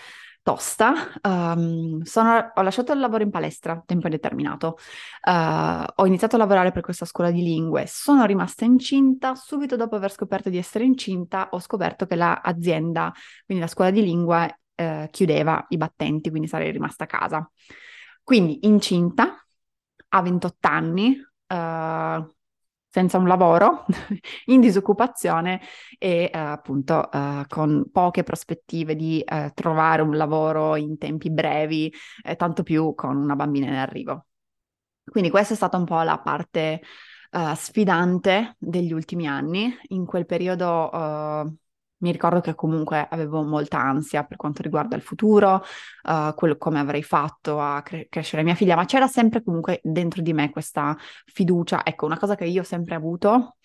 tosta. 0.45 0.93
Um, 1.23 2.03
sono, 2.03 2.53
ho 2.55 2.63
lasciato 2.63 2.93
il 2.93 3.01
lavoro 3.01 3.23
in 3.23 3.31
palestra 3.31 3.73
a 3.73 3.83
tempo 3.85 4.07
indeterminato. 4.07 4.77
Uh, 5.27 5.85
ho 5.97 6.07
iniziato 6.07 6.37
a 6.37 6.39
lavorare 6.39 6.71
per 6.71 6.83
questa 6.83 7.07
scuola 7.07 7.31
di 7.31 7.43
lingue. 7.43 7.87
Sono 7.87 8.27
rimasta 8.27 8.67
incinta. 8.67 9.35
Subito 9.35 9.75
dopo 9.77 9.97
aver 9.97 10.13
scoperto 10.13 10.51
di 10.51 10.59
essere 10.59 10.85
incinta, 10.85 11.49
ho 11.51 11.59
scoperto 11.61 12.07
che 12.07 12.15
l'azienda, 12.15 13.11
quindi 13.47 13.65
la 13.65 13.71
scuola 13.71 13.91
di 13.91 14.03
lingua, 14.03 14.47
uh, 14.77 15.09
chiudeva 15.11 15.65
i 15.71 15.79
battenti, 15.79 16.29
quindi 16.29 16.47
sarei 16.47 16.71
rimasta 16.71 17.05
a 17.05 17.07
casa. 17.07 17.51
Quindi 18.23 18.67
incinta, 18.67 19.43
a 20.09 20.23
28 20.23 20.69
anni, 20.69 21.19
uh, 21.49 22.35
senza 22.89 23.19
un 23.19 23.27
lavoro, 23.27 23.85
in 24.47 24.61
disoccupazione 24.61 25.61
e 25.99 26.31
uh, 26.33 26.37
appunto 26.37 27.09
uh, 27.13 27.43
con 27.49 27.89
poche 27.91 28.23
prospettive 28.23 28.95
di 28.95 29.25
trovare 29.55 30.03
un 30.03 30.17
lavoro 30.17 30.77
in 30.77 30.97
tempi 30.99 31.31
brevi, 31.31 31.93
eh, 32.23 32.37
tanto 32.37 32.63
più 32.63 32.95
con 32.95 33.17
una 33.17 33.35
bambina 33.35 33.67
in 33.67 33.75
arrivo. 33.75 34.27
Quindi 35.05 35.31
questa 35.31 35.55
è 35.55 35.57
stata 35.57 35.77
un 35.77 35.85
po' 35.85 36.01
la 36.03 36.19
parte 36.19 36.81
sfidante 37.57 38.55
degli 38.59 38.93
ultimi 38.93 39.27
anni. 39.27 39.77
In 39.89 40.07
quel 40.07 40.25
periodo 40.25 40.89
mi 41.99 42.13
ricordo 42.13 42.41
che 42.41 42.55
comunque 42.55 43.07
avevo 43.09 43.43
molta 43.43 43.79
ansia 43.81 44.25
per 44.25 44.37
quanto 44.37 44.63
riguarda 44.63 44.97
il 44.97 45.03
futuro, 45.03 45.63
uh, 46.03 46.35
quello 46.35 46.57
come 46.57 46.79
avrei 46.79 47.03
fatto 47.03 47.61
a 47.61 47.83
cre- 47.83 48.09
crescere 48.09 48.43
mia 48.43 48.55
figlia, 48.55 48.77
ma 48.77 48.85
c'era 48.85 49.07
sempre 49.07 49.43
comunque 49.43 49.81
dentro 49.83 50.21
di 50.23 50.33
me 50.33 50.51
questa 50.51 50.97
fiducia. 51.27 51.85
Ecco, 51.85 52.07
una 52.07 52.19
cosa 52.19 52.35
che 52.35 52.45
io 52.45 52.61
ho 52.61 52.65
sempre 52.65 52.95
avuto 52.95 53.57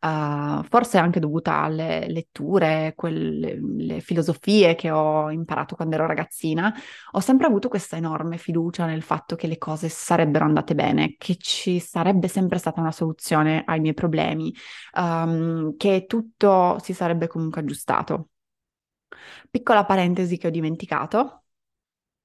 uh, 0.00 0.62
forse 0.64 0.98
anche 0.98 1.20
dovuta 1.20 1.60
alle 1.62 2.06
letture, 2.08 2.92
quelle 2.96 3.58
le 3.60 4.00
filosofie 4.00 4.74
che 4.74 4.90
ho 4.90 5.30
imparato 5.30 5.74
quando 5.76 5.94
ero 5.96 6.06
ragazzina, 6.06 6.72
ho 7.12 7.20
sempre 7.20 7.46
avuto 7.46 7.68
questa 7.68 7.96
enorme 7.96 8.36
fiducia 8.38 8.86
nel 8.86 9.02
fatto 9.02 9.36
che 9.36 9.46
le 9.46 9.58
cose 9.58 9.88
sarebbero 9.88 10.44
andate 10.44 10.74
bene, 10.74 11.14
che 11.18 11.36
ci 11.36 11.78
sarebbe 11.80 12.28
sempre 12.28 12.58
stata 12.58 12.80
una 12.80 12.92
soluzione 12.92 13.62
ai 13.66 13.80
miei 13.80 13.94
problemi, 13.94 14.54
um, 14.94 15.76
che 15.76 16.06
tutto 16.06 16.78
si 16.82 16.92
sarebbe 16.92 17.26
comunque 17.26 17.60
aggiustato. 17.60 18.28
Piccola 19.50 19.84
parentesi 19.84 20.36
che 20.36 20.46
ho 20.46 20.50
dimenticato. 20.50 21.44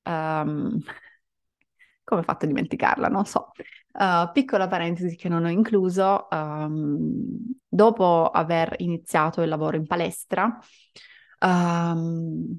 Um, 0.03 0.79
come 2.03 2.21
ho 2.21 2.23
fatto 2.23 2.45
a 2.45 2.47
dimenticarla? 2.47 3.07
Non 3.07 3.25
so. 3.25 3.51
Uh, 3.97 4.29
piccola 4.33 4.67
parentesi 4.67 5.15
che 5.15 5.29
non 5.29 5.45
ho 5.45 5.49
incluso, 5.49 6.27
um, 6.29 7.25
dopo 7.65 8.29
aver 8.29 8.75
iniziato 8.79 9.41
il 9.41 9.47
lavoro 9.47 9.77
in 9.77 9.87
palestra, 9.87 10.59
um, 11.39 12.57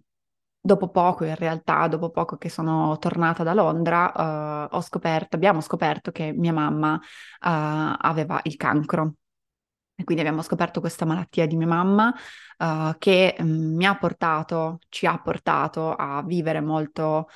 dopo 0.59 0.88
poco 0.88 1.25
in 1.25 1.35
realtà, 1.35 1.88
dopo 1.88 2.09
poco 2.09 2.38
che 2.38 2.49
sono 2.49 2.96
tornata 2.96 3.42
da 3.42 3.53
Londra, 3.53 4.68
uh, 4.72 4.81
scoperto, 4.81 5.37
abbiamo 5.37 5.61
scoperto 5.61 6.11
che 6.11 6.33
mia 6.33 6.55
mamma 6.55 6.94
uh, 6.94 6.99
aveva 7.40 8.40
il 8.44 8.57
cancro. 8.57 9.16
E 9.94 10.05
quindi 10.05 10.22
abbiamo 10.22 10.42
scoperto 10.42 10.81
questa 10.81 11.05
malattia 11.05 11.46
di 11.46 11.57
mia 11.57 11.66
mamma 11.66 12.14
che 12.96 13.37
um, 13.38 13.75
mi 13.75 13.85
ha 13.85 13.94
portato, 13.99 14.79
ci 14.88 15.05
ha 15.05 15.20
portato 15.20 15.94
a 15.94 16.22
vivere 16.22 16.62
molto 16.62 17.29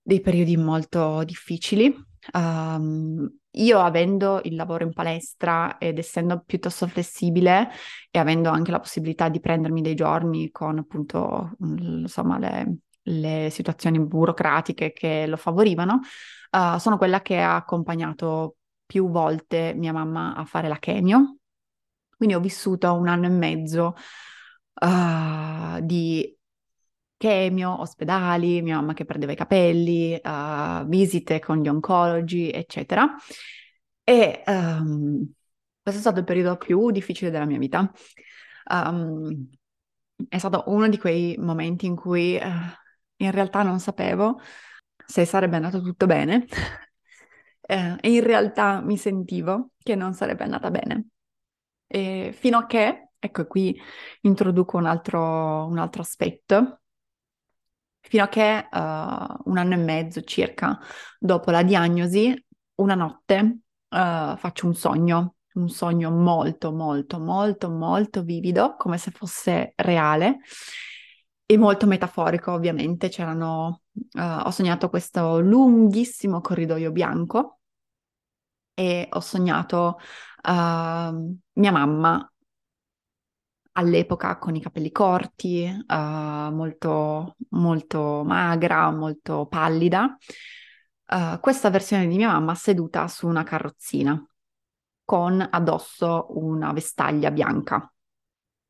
dei 0.00 0.22
periodi 0.22 0.56
molto 0.56 1.22
difficili. 1.24 1.94
Um, 2.32 3.40
io 3.52 3.80
avendo 3.80 4.40
il 4.44 4.54
lavoro 4.54 4.84
in 4.84 4.92
palestra 4.92 5.78
ed 5.78 5.98
essendo 5.98 6.42
piuttosto 6.44 6.86
flessibile 6.86 7.70
e 8.10 8.18
avendo 8.18 8.48
anche 8.50 8.70
la 8.70 8.80
possibilità 8.80 9.28
di 9.28 9.40
prendermi 9.40 9.82
dei 9.82 9.94
giorni 9.94 10.50
con 10.50 10.78
appunto 10.78 11.52
insomma 11.60 12.38
le, 12.38 12.76
le 13.02 13.48
situazioni 13.50 14.00
burocratiche 14.00 14.92
che 14.92 15.26
lo 15.26 15.36
favorivano, 15.36 16.00
uh, 16.50 16.78
sono 16.78 16.96
quella 16.96 17.20
che 17.20 17.40
ha 17.40 17.56
accompagnato 17.56 18.56
più 18.86 19.10
volte 19.10 19.74
mia 19.74 19.92
mamma 19.92 20.34
a 20.34 20.44
fare 20.44 20.68
la 20.68 20.78
chemio. 20.78 21.36
Quindi 22.16 22.34
ho 22.34 22.40
vissuto 22.40 22.92
un 22.94 23.08
anno 23.08 23.26
e 23.26 23.30
mezzo 23.30 23.94
uh, 24.80 25.80
di 25.80 26.36
chemio, 27.22 27.80
ospedali, 27.80 28.62
mia 28.62 28.74
mamma 28.76 28.94
che 28.94 29.04
perdeva 29.04 29.30
i 29.30 29.36
capelli, 29.36 30.20
uh, 30.20 30.84
visite 30.86 31.38
con 31.38 31.58
gli 31.62 31.68
oncologi, 31.68 32.50
eccetera. 32.50 33.14
E 34.02 34.42
um, 34.44 35.32
questo 35.80 36.00
è 36.00 36.02
stato 36.02 36.18
il 36.18 36.24
periodo 36.24 36.56
più 36.56 36.90
difficile 36.90 37.30
della 37.30 37.44
mia 37.44 37.58
vita. 37.58 37.88
Um, 38.68 39.50
è 40.28 40.38
stato 40.38 40.64
uno 40.66 40.88
di 40.88 40.98
quei 40.98 41.36
momenti 41.38 41.86
in 41.86 41.94
cui 41.94 42.34
uh, 42.42 42.48
in 43.16 43.30
realtà 43.30 43.62
non 43.62 43.78
sapevo 43.78 44.40
se 45.06 45.24
sarebbe 45.24 45.56
andato 45.56 45.80
tutto 45.80 46.06
bene 46.06 46.46
eh, 47.60 47.96
e 48.00 48.12
in 48.12 48.22
realtà 48.24 48.80
mi 48.80 48.96
sentivo 48.96 49.70
che 49.78 49.94
non 49.94 50.12
sarebbe 50.14 50.42
andata 50.42 50.70
bene. 50.72 51.06
E 51.86 52.32
fino 52.36 52.58
a 52.58 52.66
che, 52.66 53.10
ecco 53.18 53.46
qui 53.46 53.80
introduco 54.22 54.76
un 54.76 54.86
altro, 54.86 55.66
un 55.66 55.78
altro 55.78 56.02
aspetto, 56.02 56.81
fino 58.02 58.24
a 58.24 58.28
che 58.28 58.68
uh, 58.70 58.78
un 58.78 59.56
anno 59.56 59.74
e 59.74 59.76
mezzo 59.76 60.22
circa 60.22 60.78
dopo 61.18 61.50
la 61.50 61.62
diagnosi, 61.62 62.46
una 62.76 62.94
notte 62.94 63.36
uh, 63.88 64.36
faccio 64.36 64.66
un 64.66 64.74
sogno, 64.74 65.36
un 65.54 65.68
sogno 65.68 66.10
molto, 66.10 66.72
molto, 66.72 67.18
molto, 67.18 67.70
molto 67.70 68.22
vivido, 68.22 68.74
come 68.76 68.98
se 68.98 69.12
fosse 69.12 69.72
reale 69.76 70.40
e 71.46 71.56
molto 71.56 71.86
metaforico, 71.86 72.52
ovviamente. 72.52 73.08
C'erano, 73.08 73.82
uh, 73.92 74.20
ho 74.20 74.50
sognato 74.50 74.88
questo 74.88 75.40
lunghissimo 75.40 76.40
corridoio 76.40 76.90
bianco 76.90 77.60
e 78.74 79.06
ho 79.10 79.20
sognato 79.20 79.98
mia 80.44 81.70
mamma 81.70 82.31
all'epoca 83.72 84.38
con 84.38 84.54
i 84.54 84.60
capelli 84.60 84.90
corti, 84.90 85.64
uh, 85.64 85.94
molto, 85.94 87.36
molto 87.50 88.22
magra, 88.24 88.90
molto 88.90 89.46
pallida. 89.46 90.16
Uh, 91.06 91.38
questa 91.40 91.70
versione 91.70 92.06
di 92.06 92.16
mia 92.16 92.28
mamma 92.28 92.54
seduta 92.54 93.06
su 93.08 93.26
una 93.26 93.42
carrozzina 93.42 94.24
con 95.04 95.46
addosso 95.50 96.26
una 96.38 96.72
vestaglia 96.72 97.30
bianca, 97.30 97.92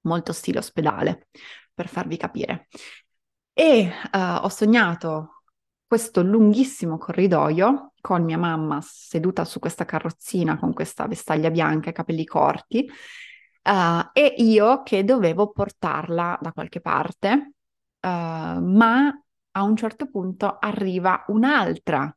molto 0.02 0.32
stile 0.32 0.58
ospedale, 0.58 1.28
per 1.72 1.88
farvi 1.88 2.16
capire. 2.16 2.68
E 3.52 3.90
uh, 4.12 4.44
ho 4.44 4.48
sognato 4.48 5.42
questo 5.86 6.22
lunghissimo 6.22 6.96
corridoio 6.96 7.92
con 8.00 8.24
mia 8.24 8.38
mamma 8.38 8.80
seduta 8.80 9.44
su 9.44 9.58
questa 9.58 9.84
carrozzina 9.84 10.58
con 10.58 10.72
questa 10.72 11.06
vestaglia 11.06 11.50
bianca 11.50 11.90
e 11.90 11.92
capelli 11.92 12.24
corti 12.24 12.90
uh, 13.64 14.10
e 14.12 14.34
io 14.38 14.82
che 14.82 15.04
dovevo 15.04 15.50
portarla 15.50 16.38
da 16.40 16.52
qualche 16.52 16.80
parte, 16.80 17.52
uh, 18.00 18.08
ma 18.08 19.08
a 19.54 19.62
un 19.62 19.76
certo 19.76 20.08
punto 20.08 20.58
arriva 20.58 21.24
un'altra 21.28 22.14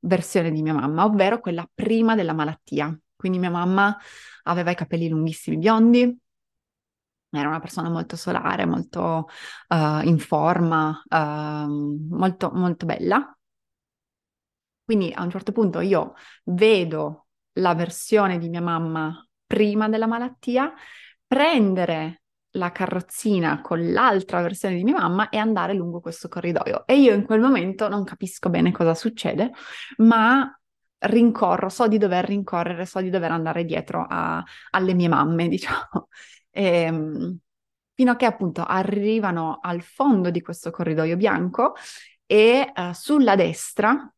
versione 0.00 0.50
di 0.50 0.62
mia 0.62 0.74
mamma, 0.74 1.04
ovvero 1.04 1.40
quella 1.40 1.68
prima 1.72 2.14
della 2.14 2.32
malattia. 2.32 2.96
Quindi 3.14 3.38
mia 3.38 3.50
mamma 3.50 3.96
aveva 4.44 4.70
i 4.70 4.76
capelli 4.76 5.08
lunghissimi 5.08 5.58
biondi, 5.58 6.18
era 7.30 7.48
una 7.48 7.60
persona 7.60 7.90
molto 7.90 8.16
solare, 8.16 8.64
molto 8.64 9.28
uh, 9.68 10.06
in 10.06 10.18
forma, 10.18 11.02
uh, 11.08 12.06
molto, 12.08 12.50
molto 12.52 12.86
bella. 12.86 13.36
Quindi 14.84 15.12
a 15.12 15.22
un 15.22 15.30
certo 15.30 15.52
punto 15.52 15.80
io 15.80 16.14
vedo 16.44 17.26
la 17.54 17.74
versione 17.74 18.38
di 18.38 18.48
mia 18.48 18.62
mamma 18.62 19.27
prima 19.48 19.88
della 19.88 20.06
malattia, 20.06 20.72
prendere 21.26 22.22
la 22.52 22.70
carrozzina 22.70 23.60
con 23.60 23.92
l'altra 23.92 24.40
versione 24.42 24.76
di 24.76 24.84
mia 24.84 24.98
mamma 24.98 25.30
e 25.30 25.38
andare 25.38 25.74
lungo 25.74 26.00
questo 26.00 26.28
corridoio. 26.28 26.86
E 26.86 26.98
io 26.98 27.14
in 27.14 27.24
quel 27.24 27.40
momento 27.40 27.88
non 27.88 28.04
capisco 28.04 28.50
bene 28.50 28.70
cosa 28.70 28.94
succede, 28.94 29.50
ma 29.98 30.52
rincorro, 31.00 31.68
so 31.68 31.88
di 31.88 31.98
dover 31.98 32.24
rincorrere, 32.26 32.86
so 32.86 33.00
di 33.00 33.10
dover 33.10 33.32
andare 33.32 33.64
dietro 33.64 34.06
a, 34.08 34.42
alle 34.70 34.94
mie 34.94 35.08
mamme, 35.08 35.48
diciamo. 35.48 36.08
E, 36.50 36.64
ehm, 36.82 37.38
fino 37.94 38.12
a 38.12 38.16
che 38.16 38.26
appunto 38.26 38.62
arrivano 38.64 39.58
al 39.60 39.82
fondo 39.82 40.30
di 40.30 40.40
questo 40.40 40.70
corridoio 40.70 41.16
bianco 41.16 41.74
e 42.26 42.72
uh, 42.74 42.92
sulla 42.92 43.34
destra 43.34 44.12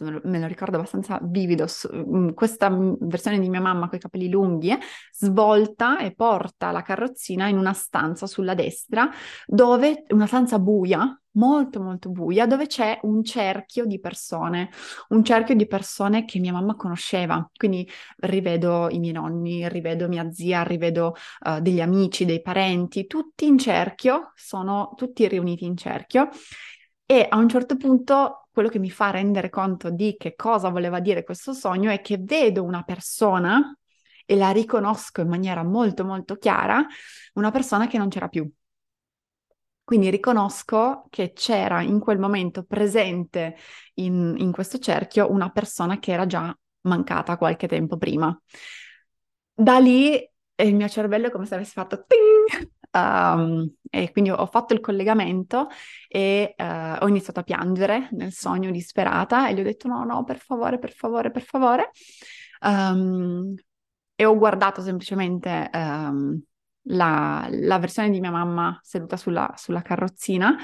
me 0.00 0.38
lo 0.40 0.46
ricordo 0.46 0.76
abbastanza 0.76 1.18
vivido, 1.22 1.66
mm, 1.94 2.30
questa 2.30 2.70
mm, 2.70 2.94
versione 3.00 3.38
di 3.38 3.48
mia 3.48 3.60
mamma 3.60 3.88
con 3.88 3.98
i 3.98 4.00
capelli 4.00 4.28
lunghi, 4.28 4.70
eh, 4.70 4.78
svolta 5.12 5.98
e 5.98 6.14
porta 6.14 6.70
la 6.70 6.82
carrozzina 6.82 7.48
in 7.48 7.58
una 7.58 7.72
stanza 7.72 8.26
sulla 8.26 8.54
destra, 8.54 9.08
dove, 9.46 10.04
una 10.08 10.26
stanza 10.26 10.58
buia, 10.58 11.18
molto 11.36 11.80
molto 11.80 12.10
buia, 12.10 12.46
dove 12.46 12.66
c'è 12.66 12.98
un 13.02 13.22
cerchio 13.22 13.86
di 13.86 14.00
persone, 14.00 14.70
un 15.08 15.22
cerchio 15.24 15.54
di 15.54 15.66
persone 15.66 16.24
che 16.24 16.38
mia 16.38 16.52
mamma 16.52 16.74
conosceva. 16.74 17.48
Quindi 17.54 17.88
rivedo 18.18 18.88
i 18.90 18.98
miei 18.98 19.12
nonni, 19.12 19.68
rivedo 19.68 20.08
mia 20.08 20.30
zia, 20.30 20.62
rivedo 20.62 21.14
uh, 21.44 21.60
degli 21.60 21.80
amici, 21.80 22.24
dei 22.24 22.42
parenti, 22.42 23.06
tutti 23.06 23.46
in 23.46 23.58
cerchio, 23.58 24.32
sono 24.34 24.92
tutti 24.96 25.28
riuniti 25.28 25.64
in 25.64 25.76
cerchio. 25.76 26.28
E 27.04 27.26
a 27.28 27.36
un 27.36 27.48
certo 27.48 27.76
punto 27.76 28.45
quello 28.56 28.70
che 28.70 28.78
mi 28.78 28.88
fa 28.88 29.10
rendere 29.10 29.50
conto 29.50 29.90
di 29.90 30.16
che 30.16 30.34
cosa 30.34 30.70
voleva 30.70 30.98
dire 30.98 31.24
questo 31.24 31.52
sogno 31.52 31.90
è 31.90 32.00
che 32.00 32.16
vedo 32.16 32.64
una 32.64 32.84
persona 32.84 33.76
e 34.24 34.34
la 34.34 34.50
riconosco 34.50 35.20
in 35.20 35.28
maniera 35.28 35.62
molto 35.62 36.06
molto 36.06 36.36
chiara, 36.36 36.82
una 37.34 37.50
persona 37.50 37.86
che 37.86 37.98
non 37.98 38.08
c'era 38.08 38.28
più. 38.28 38.50
Quindi 39.84 40.08
riconosco 40.08 41.04
che 41.10 41.34
c'era 41.34 41.82
in 41.82 42.00
quel 42.00 42.18
momento 42.18 42.62
presente 42.62 43.56
in, 43.96 44.34
in 44.38 44.52
questo 44.52 44.78
cerchio 44.78 45.30
una 45.30 45.50
persona 45.50 45.98
che 45.98 46.12
era 46.12 46.24
già 46.24 46.58
mancata 46.84 47.36
qualche 47.36 47.68
tempo 47.68 47.98
prima. 47.98 48.34
Da 49.52 49.78
lì 49.78 50.14
il 50.14 50.74
mio 50.74 50.88
cervello 50.88 51.26
è 51.26 51.30
come 51.30 51.44
se 51.44 51.56
avesse 51.56 51.72
fatto 51.72 52.06
ting! 52.06 52.70
Um, 52.96 53.70
e 53.90 54.10
quindi 54.10 54.30
ho 54.30 54.46
fatto 54.46 54.72
il 54.72 54.80
collegamento 54.80 55.68
e 56.08 56.54
uh, 56.56 57.04
ho 57.04 57.08
iniziato 57.08 57.40
a 57.40 57.42
piangere 57.42 58.08
nel 58.12 58.32
sogno 58.32 58.70
disperata 58.70 59.48
e 59.48 59.54
gli 59.54 59.60
ho 59.60 59.62
detto 59.62 59.86
no, 59.86 60.02
no, 60.04 60.24
per 60.24 60.38
favore, 60.38 60.78
per 60.78 60.92
favore, 60.92 61.30
per 61.30 61.42
favore. 61.42 61.90
Um, 62.62 63.54
e 64.14 64.24
ho 64.24 64.36
guardato 64.38 64.80
semplicemente 64.80 65.68
um, 65.74 66.40
la, 66.88 67.46
la, 67.50 67.78
versione 67.78 68.08
di 68.08 68.18
mia 68.18 68.30
mamma 68.30 68.78
seduta 68.82 69.18
sulla, 69.18 69.52
sulla 69.56 69.82
carrozzina 69.82 70.56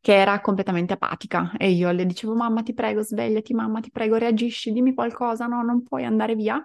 che 0.00 0.14
era 0.14 0.40
completamente 0.40 0.92
apatica 0.92 1.52
e 1.56 1.70
io 1.70 1.90
le 1.90 2.04
dicevo 2.04 2.34
mamma 2.34 2.62
ti 2.62 2.74
prego 2.74 3.02
svegliati, 3.02 3.54
mamma 3.54 3.80
ti 3.80 3.90
prego 3.90 4.16
reagisci, 4.16 4.72
dimmi 4.72 4.92
qualcosa, 4.92 5.46
no, 5.46 5.62
non 5.62 5.82
puoi 5.82 6.04
andare 6.04 6.34
via 6.34 6.62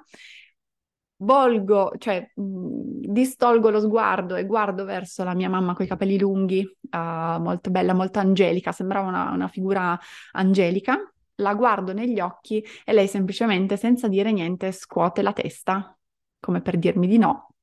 volgo, 1.23 1.93
cioè 1.97 2.29
distolgo 2.35 3.69
lo 3.69 3.79
sguardo 3.79 4.35
e 4.35 4.45
guardo 4.45 4.85
verso 4.85 5.23
la 5.23 5.33
mia 5.33 5.49
mamma 5.49 5.73
con 5.73 5.85
i 5.85 5.87
capelli 5.87 6.19
lunghi, 6.19 6.61
uh, 6.91 7.41
molto 7.41 7.69
bella, 7.69 7.93
molto 7.93 8.19
angelica, 8.19 8.71
sembrava 8.71 9.07
una, 9.07 9.31
una 9.31 9.47
figura 9.47 9.97
angelica. 10.33 10.97
La 11.37 11.55
guardo 11.55 11.93
negli 11.93 12.19
occhi 12.19 12.63
e 12.85 12.93
lei 12.93 13.07
semplicemente, 13.07 13.75
senza 13.75 14.07
dire 14.07 14.31
niente, 14.31 14.71
scuote 14.71 15.23
la 15.23 15.33
testa, 15.33 15.97
come 16.39 16.61
per 16.61 16.77
dirmi 16.77 17.07
di 17.07 17.17
no, 17.17 17.55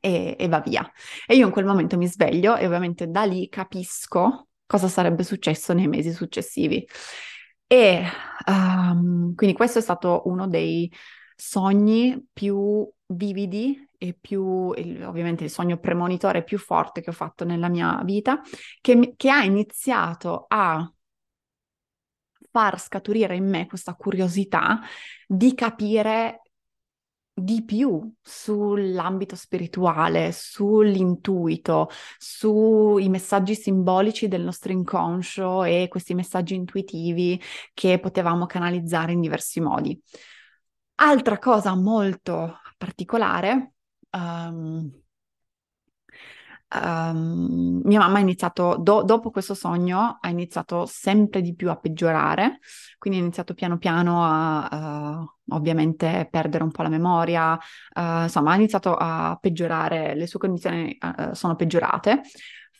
e, 0.00 0.36
e, 0.38 0.48
va 0.48 0.60
via. 0.60 0.90
E 1.26 1.36
io 1.36 1.46
in 1.46 1.52
quel 1.52 1.66
momento 1.66 1.98
mi 1.98 2.06
sveglio 2.06 2.56
e 2.56 2.64
ovviamente 2.64 3.08
da 3.08 3.24
lì 3.24 3.48
capisco 3.48 4.48
cosa 4.66 4.88
sarebbe 4.88 5.22
successo 5.22 5.74
nei 5.74 5.86
mesi 5.86 6.12
successivi. 6.12 6.86
E 7.66 8.04
um, 8.46 9.34
quindi 9.34 9.54
questo 9.54 9.78
è 9.80 9.82
stato 9.82 10.22
uno 10.26 10.48
dei 10.48 10.90
sogni 11.34 12.26
più 12.32 12.88
vividi 13.06 13.88
e 13.98 14.16
più, 14.20 14.42
ovviamente 14.44 15.44
il 15.44 15.50
sogno 15.50 15.78
premonitore 15.78 16.44
più 16.44 16.58
forte 16.58 17.00
che 17.00 17.10
ho 17.10 17.14
fatto 17.14 17.44
nella 17.44 17.68
mia 17.68 18.00
vita, 18.04 18.40
che, 18.80 19.14
che 19.16 19.30
ha 19.30 19.42
iniziato 19.42 20.44
a 20.48 20.88
far 22.50 22.78
scaturire 22.78 23.34
in 23.34 23.48
me 23.48 23.66
questa 23.66 23.94
curiosità 23.94 24.80
di 25.26 25.54
capire 25.54 26.42
di 27.36 27.64
più 27.64 28.12
sull'ambito 28.22 29.34
spirituale, 29.34 30.30
sull'intuito, 30.30 31.88
sui 32.16 33.08
messaggi 33.08 33.56
simbolici 33.56 34.28
del 34.28 34.42
nostro 34.42 34.70
inconscio 34.70 35.64
e 35.64 35.88
questi 35.88 36.14
messaggi 36.14 36.54
intuitivi 36.54 37.40
che 37.72 37.98
potevamo 37.98 38.46
canalizzare 38.46 39.12
in 39.12 39.20
diversi 39.20 39.60
modi. 39.60 40.00
Altra 40.96 41.38
cosa 41.38 41.74
molto 41.74 42.60
particolare, 42.76 43.72
um, 44.10 44.90
um, 46.82 47.80
mia 47.84 47.98
mamma 47.98 48.18
ha 48.18 48.20
iniziato, 48.20 48.76
do, 48.78 49.02
dopo 49.02 49.30
questo 49.30 49.54
sogno, 49.54 50.18
ha 50.20 50.28
iniziato 50.28 50.86
sempre 50.86 51.40
di 51.42 51.54
più 51.54 51.68
a 51.70 51.76
peggiorare, 51.76 52.60
quindi 52.98 53.18
ha 53.18 53.22
iniziato 53.22 53.54
piano 53.54 53.76
piano 53.78 54.24
a 54.24 55.18
uh, 55.20 55.54
ovviamente 55.54 56.28
perdere 56.30 56.62
un 56.62 56.70
po' 56.70 56.82
la 56.82 56.88
memoria, 56.88 57.54
uh, 57.54 58.22
insomma 58.22 58.52
ha 58.52 58.56
iniziato 58.56 58.94
a 58.94 59.36
peggiorare, 59.40 60.14
le 60.14 60.26
sue 60.28 60.38
condizioni 60.38 60.96
uh, 61.00 61.32
sono 61.32 61.56
peggiorate 61.56 62.22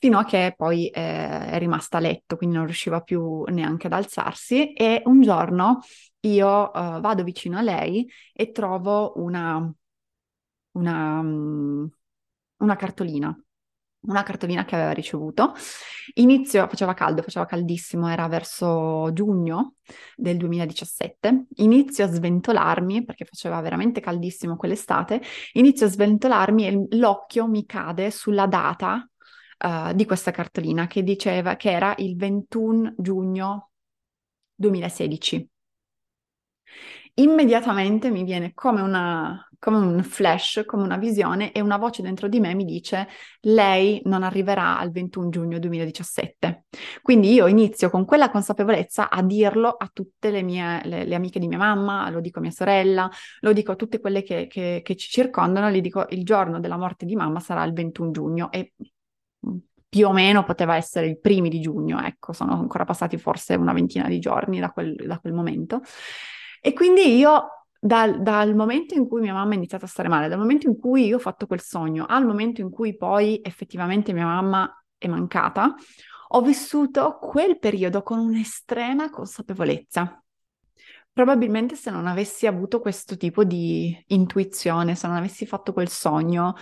fino 0.04 0.18
a 0.18 0.24
che 0.24 0.52
poi 0.54 0.88
eh, 0.88 1.46
è 1.46 1.58
rimasta 1.58 1.96
a 1.96 2.00
letto, 2.00 2.36
quindi 2.36 2.56
non 2.56 2.66
riusciva 2.66 3.00
più 3.00 3.42
neanche 3.44 3.86
ad 3.86 3.94
alzarsi 3.94 4.74
e 4.74 5.00
un 5.06 5.22
giorno 5.22 5.80
io 6.20 6.70
uh, 6.70 7.00
vado 7.00 7.22
vicino 7.22 7.56
a 7.56 7.62
lei 7.62 8.06
e 8.34 8.50
trovo 8.50 9.14
una, 9.16 9.66
una, 10.72 11.18
um, 11.20 11.88
una 12.58 12.76
cartolina 12.76 13.34
una 14.06 14.22
cartolina 14.22 14.66
che 14.66 14.74
aveva 14.74 14.90
ricevuto. 14.90 15.54
Inizio, 16.16 16.68
faceva 16.68 16.92
caldo, 16.92 17.22
faceva 17.22 17.46
caldissimo, 17.46 18.06
era 18.06 18.28
verso 18.28 19.10
giugno 19.14 19.76
del 20.14 20.36
2017. 20.36 21.46
Inizio 21.54 22.04
a 22.04 22.08
sventolarmi, 22.08 23.02
perché 23.02 23.24
faceva 23.24 23.58
veramente 23.62 24.00
caldissimo 24.00 24.56
quell'estate, 24.56 25.22
inizio 25.54 25.86
a 25.86 25.88
sventolarmi 25.88 26.66
e 26.66 26.86
l'occhio 26.98 27.48
mi 27.48 27.64
cade 27.64 28.10
sulla 28.10 28.46
data 28.46 29.08
uh, 29.64 29.92
di 29.94 30.04
questa 30.04 30.30
cartolina 30.30 30.86
che 30.86 31.02
diceva 31.02 31.56
che 31.56 31.70
era 31.70 31.94
il 31.98 32.16
21 32.16 32.94
giugno 32.98 33.70
2016 34.54 35.48
immediatamente 37.14 38.10
mi 38.10 38.24
viene 38.24 38.52
come, 38.54 38.80
una, 38.80 39.46
come 39.58 39.76
un 39.76 40.02
flash, 40.02 40.64
come 40.66 40.82
una 40.82 40.96
visione 40.96 41.52
e 41.52 41.60
una 41.60 41.76
voce 41.76 42.02
dentro 42.02 42.28
di 42.28 42.40
me 42.40 42.54
mi 42.54 42.64
dice 42.64 43.08
lei 43.42 44.00
non 44.04 44.22
arriverà 44.22 44.78
al 44.78 44.90
21 44.90 45.28
giugno 45.28 45.58
2017. 45.58 46.64
Quindi 47.02 47.32
io 47.32 47.46
inizio 47.46 47.90
con 47.90 48.04
quella 48.04 48.30
consapevolezza 48.30 49.10
a 49.10 49.22
dirlo 49.22 49.68
a 49.68 49.88
tutte 49.92 50.30
le 50.30 50.42
mie 50.42 50.80
le, 50.84 51.04
le 51.04 51.14
amiche 51.14 51.38
di 51.38 51.46
mia 51.46 51.58
mamma, 51.58 52.10
lo 52.10 52.20
dico 52.20 52.38
a 52.38 52.42
mia 52.42 52.50
sorella, 52.50 53.08
lo 53.40 53.52
dico 53.52 53.72
a 53.72 53.76
tutte 53.76 54.00
quelle 54.00 54.22
che, 54.22 54.46
che, 54.48 54.80
che 54.82 54.96
ci 54.96 55.08
circondano, 55.08 55.70
gli 55.70 55.80
dico 55.80 56.06
il 56.10 56.24
giorno 56.24 56.58
della 56.58 56.76
morte 56.76 57.06
di 57.06 57.14
mamma 57.14 57.38
sarà 57.38 57.62
il 57.64 57.72
21 57.72 58.10
giugno 58.10 58.50
e 58.50 58.72
più 59.88 60.08
o 60.08 60.12
meno 60.12 60.42
poteva 60.42 60.74
essere 60.74 61.06
i 61.06 61.18
primi 61.20 61.48
di 61.48 61.60
giugno, 61.60 62.00
ecco, 62.00 62.32
sono 62.32 62.54
ancora 62.54 62.84
passati 62.84 63.16
forse 63.16 63.54
una 63.54 63.72
ventina 63.72 64.08
di 64.08 64.18
giorni 64.18 64.58
da 64.58 64.70
quel, 64.70 64.94
da 65.06 65.20
quel 65.20 65.32
momento. 65.32 65.82
E 66.60 66.72
quindi 66.72 67.16
io 67.16 67.66
dal, 67.78 68.20
dal, 68.22 68.54
momento 68.56 68.94
in 68.94 69.06
cui 69.06 69.20
mia 69.20 69.34
mamma 69.34 69.52
è 69.52 69.56
iniziata 69.56 69.84
a 69.84 69.88
stare 69.88 70.08
male, 70.08 70.28
dal 70.28 70.38
momento 70.38 70.66
in 70.66 70.78
cui 70.78 71.06
io 71.06 71.16
ho 71.16 71.20
fatto 71.20 71.46
quel 71.46 71.60
sogno, 71.60 72.06
al 72.08 72.26
momento 72.26 72.60
in 72.60 72.70
cui 72.70 72.96
poi 72.96 73.40
effettivamente 73.42 74.12
mia 74.12 74.24
mamma 74.24 74.84
è 74.98 75.06
mancata, 75.06 75.74
ho 76.28 76.40
vissuto 76.40 77.18
quel 77.20 77.58
periodo 77.58 78.02
con 78.02 78.18
un'estrema 78.18 79.10
consapevolezza. 79.10 80.20
Probabilmente 81.12 81.76
se 81.76 81.92
non 81.92 82.08
avessi 82.08 82.48
avuto 82.48 82.80
questo 82.80 83.16
tipo 83.16 83.44
di 83.44 83.96
intuizione, 84.08 84.96
se 84.96 85.06
non 85.06 85.16
avessi 85.16 85.46
fatto 85.46 85.72
quel 85.72 85.88
sogno, 85.88 86.54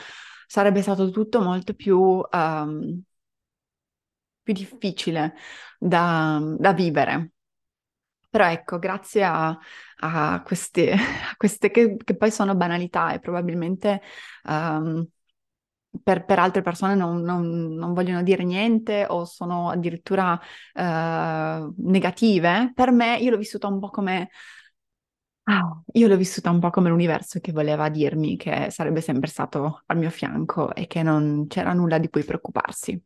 sarebbe 0.53 0.83
stato 0.83 1.11
tutto 1.11 1.41
molto 1.41 1.73
più, 1.73 1.99
um, 1.99 3.03
più 4.43 4.53
difficile 4.53 5.35
da, 5.79 6.39
da 6.59 6.73
vivere. 6.75 7.33
Però 8.29 8.45
ecco, 8.47 8.79
grazie 8.79 9.25
a, 9.25 9.59
a 10.01 10.43
queste, 10.45 10.93
a 10.93 11.35
queste 11.39 11.71
che, 11.71 11.97
che, 11.97 12.17
poi 12.17 12.31
sono 12.31 12.55
banalità 12.55 13.15
e 13.15 13.19
probabilmente 13.19 14.03
um, 14.45 15.07
per, 16.03 16.27
per, 16.27 16.39
altre 16.39 16.61
persone 16.61 16.95
non, 16.97 17.23
non, 17.23 17.73
non, 17.75 17.95
vogliono 17.95 18.23
dire 18.23 18.45
niente 18.45 19.07
o 19.09 19.25
sono 19.25 19.71
addirittura 19.71 20.39
uh, 20.75 21.75
negative, 21.79 22.73
per 22.75 22.91
me 22.91 23.17
io 23.17 23.31
l'ho 23.31 23.39
vissuta 23.39 23.69
un 23.69 23.79
po' 23.81 23.89
come... 23.89 24.29
Ah, 25.55 25.83
io 25.93 26.09
l'ho 26.09 26.17
vissuta 26.17 26.49
un 26.51 26.61
po' 26.61 26.71
come 26.71 26.89
l'universo 26.89 27.39
che 27.41 27.53
voleva 27.53 27.89
dirmi 27.91 28.37
che 28.39 28.71
sarebbe 28.71 29.01
sempre 29.03 29.29
stato 29.29 29.83
al 29.87 29.99
mio 29.99 30.09
fianco 30.09 30.75
e 30.75 30.87
che 30.87 31.03
non 31.03 31.47
c'era 31.47 31.73
nulla 31.75 31.99
di 31.99 32.09
cui 32.09 32.25
preoccuparsi. 32.25 32.99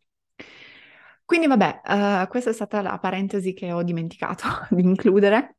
Quindi 1.24 1.46
vabbè, 1.48 1.80
uh, 2.24 2.28
questa 2.28 2.50
è 2.50 2.52
stata 2.52 2.80
la 2.82 2.98
parentesi 2.98 3.52
che 3.52 3.72
ho 3.72 3.82
dimenticato 3.82 4.44
di 4.70 4.82
includere, 4.82 5.56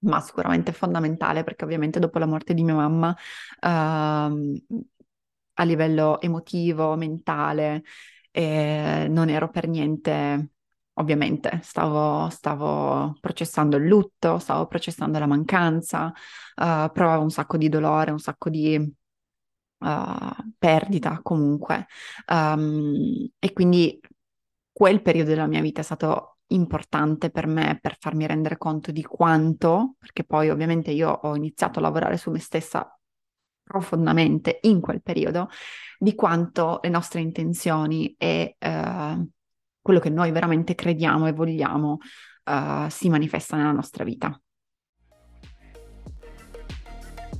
ma 0.00 0.20
sicuramente 0.20 0.72
fondamentale 0.72 1.42
perché 1.44 1.64
ovviamente 1.64 1.98
dopo 1.98 2.18
la 2.18 2.26
morte 2.26 2.52
di 2.54 2.62
mia 2.64 2.74
mamma, 2.74 3.16
uh, 3.60 3.66
a 5.54 5.64
livello 5.64 6.20
emotivo, 6.20 6.96
mentale, 6.96 7.82
eh, 8.30 9.06
non 9.08 9.28
ero 9.28 9.50
per 9.50 9.68
niente, 9.68 10.50
ovviamente, 11.00 11.60
stavo, 11.62 12.28
stavo, 12.30 13.16
processando 13.20 13.76
il 13.76 13.86
lutto, 13.86 14.38
stavo 14.38 14.66
processando 14.66 15.18
la 15.18 15.26
mancanza, 15.26 16.06
uh, 16.06 16.90
provavo 16.92 17.22
un 17.22 17.30
sacco 17.30 17.56
di 17.56 17.68
dolore, 17.68 18.10
un 18.10 18.18
sacco 18.18 18.48
di... 18.50 18.98
Uh, 19.82 20.52
perdita 20.58 21.20
comunque. 21.22 21.86
Um, 22.26 23.26
e 23.38 23.52
quindi 23.54 23.98
quel 24.70 25.00
periodo 25.00 25.30
della 25.30 25.46
mia 25.46 25.62
vita 25.62 25.80
è 25.80 25.84
stato 25.84 26.38
importante 26.48 27.30
per 27.30 27.46
me 27.46 27.78
per 27.80 27.96
farmi 27.98 28.26
rendere 28.26 28.56
conto 28.56 28.92
di 28.92 29.02
quanto, 29.02 29.94
perché 29.98 30.24
poi 30.24 30.50
ovviamente 30.50 30.90
io 30.90 31.10
ho 31.10 31.34
iniziato 31.34 31.78
a 31.78 31.82
lavorare 31.82 32.16
su 32.16 32.30
me 32.30 32.38
stessa 32.38 32.94
profondamente 33.62 34.58
in 34.62 34.80
quel 34.80 35.02
periodo, 35.02 35.48
di 35.98 36.14
quanto 36.14 36.80
le 36.82 36.88
nostre 36.88 37.20
intenzioni 37.20 38.14
e 38.18 38.56
eh, 38.58 39.26
quello 39.90 39.98
che 39.98 40.10
noi 40.10 40.30
veramente 40.30 40.76
crediamo 40.76 41.26
e 41.26 41.32
vogliamo 41.32 41.98
eh, 42.44 42.86
si 42.88 43.08
manifesta 43.08 43.56
nella 43.56 43.72
nostra 43.72 44.04
vita. 44.04 44.40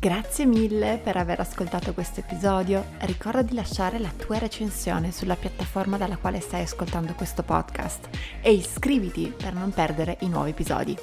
Grazie 0.01 0.46
mille 0.46 0.98
per 1.03 1.16
aver 1.16 1.40
ascoltato 1.40 1.92
questo 1.92 2.20
episodio. 2.20 2.86
Ricorda 3.01 3.42
di 3.42 3.55
lasciare 3.55 3.98
la 3.98 4.11
tua 4.16 4.38
recensione 4.38 5.12
sulla 5.12 5.36
piattaforma 5.36 5.96
dalla 5.96 6.16
quale 6.16 6.40
stai 6.40 6.62
ascoltando 6.62 7.12
questo 7.12 7.42
podcast 7.42 8.09
e 8.40 8.53
iscriviti 8.53 9.32
per 9.36 9.53
non 9.53 9.70
perdere 9.70 10.16
i 10.20 10.28
nuovi 10.28 10.51
episodi. 10.51 10.96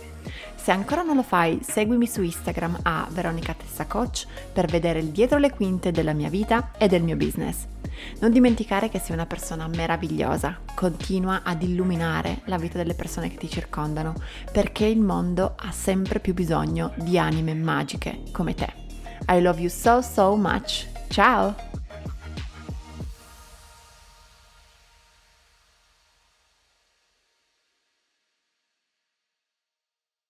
Se 0.55 0.71
ancora 0.71 1.03
non 1.03 1.15
lo 1.15 1.23
fai, 1.23 1.59
seguimi 1.61 2.07
su 2.07 2.23
Instagram 2.23 2.79
a 2.81 3.07
Veronica 3.11 3.53
Tessa 3.53 3.85
Coach 3.85 4.25
per 4.51 4.65
vedere 4.65 4.99
il 4.99 5.11
dietro 5.11 5.37
le 5.37 5.51
quinte 5.51 5.91
della 5.91 6.13
mia 6.13 6.29
vita 6.29 6.71
e 6.77 6.87
del 6.87 7.03
mio 7.03 7.15
business. 7.15 7.67
Non 8.19 8.31
dimenticare 8.31 8.89
che 8.89 8.99
sei 8.99 9.13
una 9.15 9.25
persona 9.25 9.67
meravigliosa, 9.67 10.59
continua 10.75 11.41
ad 11.43 11.61
illuminare 11.63 12.41
la 12.45 12.57
vita 12.57 12.77
delle 12.77 12.93
persone 12.93 13.29
che 13.29 13.37
ti 13.37 13.49
circondano, 13.49 14.13
perché 14.51 14.85
il 14.85 14.99
mondo 14.99 15.55
ha 15.57 15.71
sempre 15.71 16.19
più 16.19 16.33
bisogno 16.33 16.93
di 16.97 17.17
anime 17.17 17.53
magiche 17.53 18.23
come 18.31 18.53
te. 18.53 18.71
I 19.29 19.41
love 19.41 19.59
you 19.59 19.69
so 19.69 20.01
so 20.01 20.35
much. 20.35 20.87
Ciao! 21.09 21.55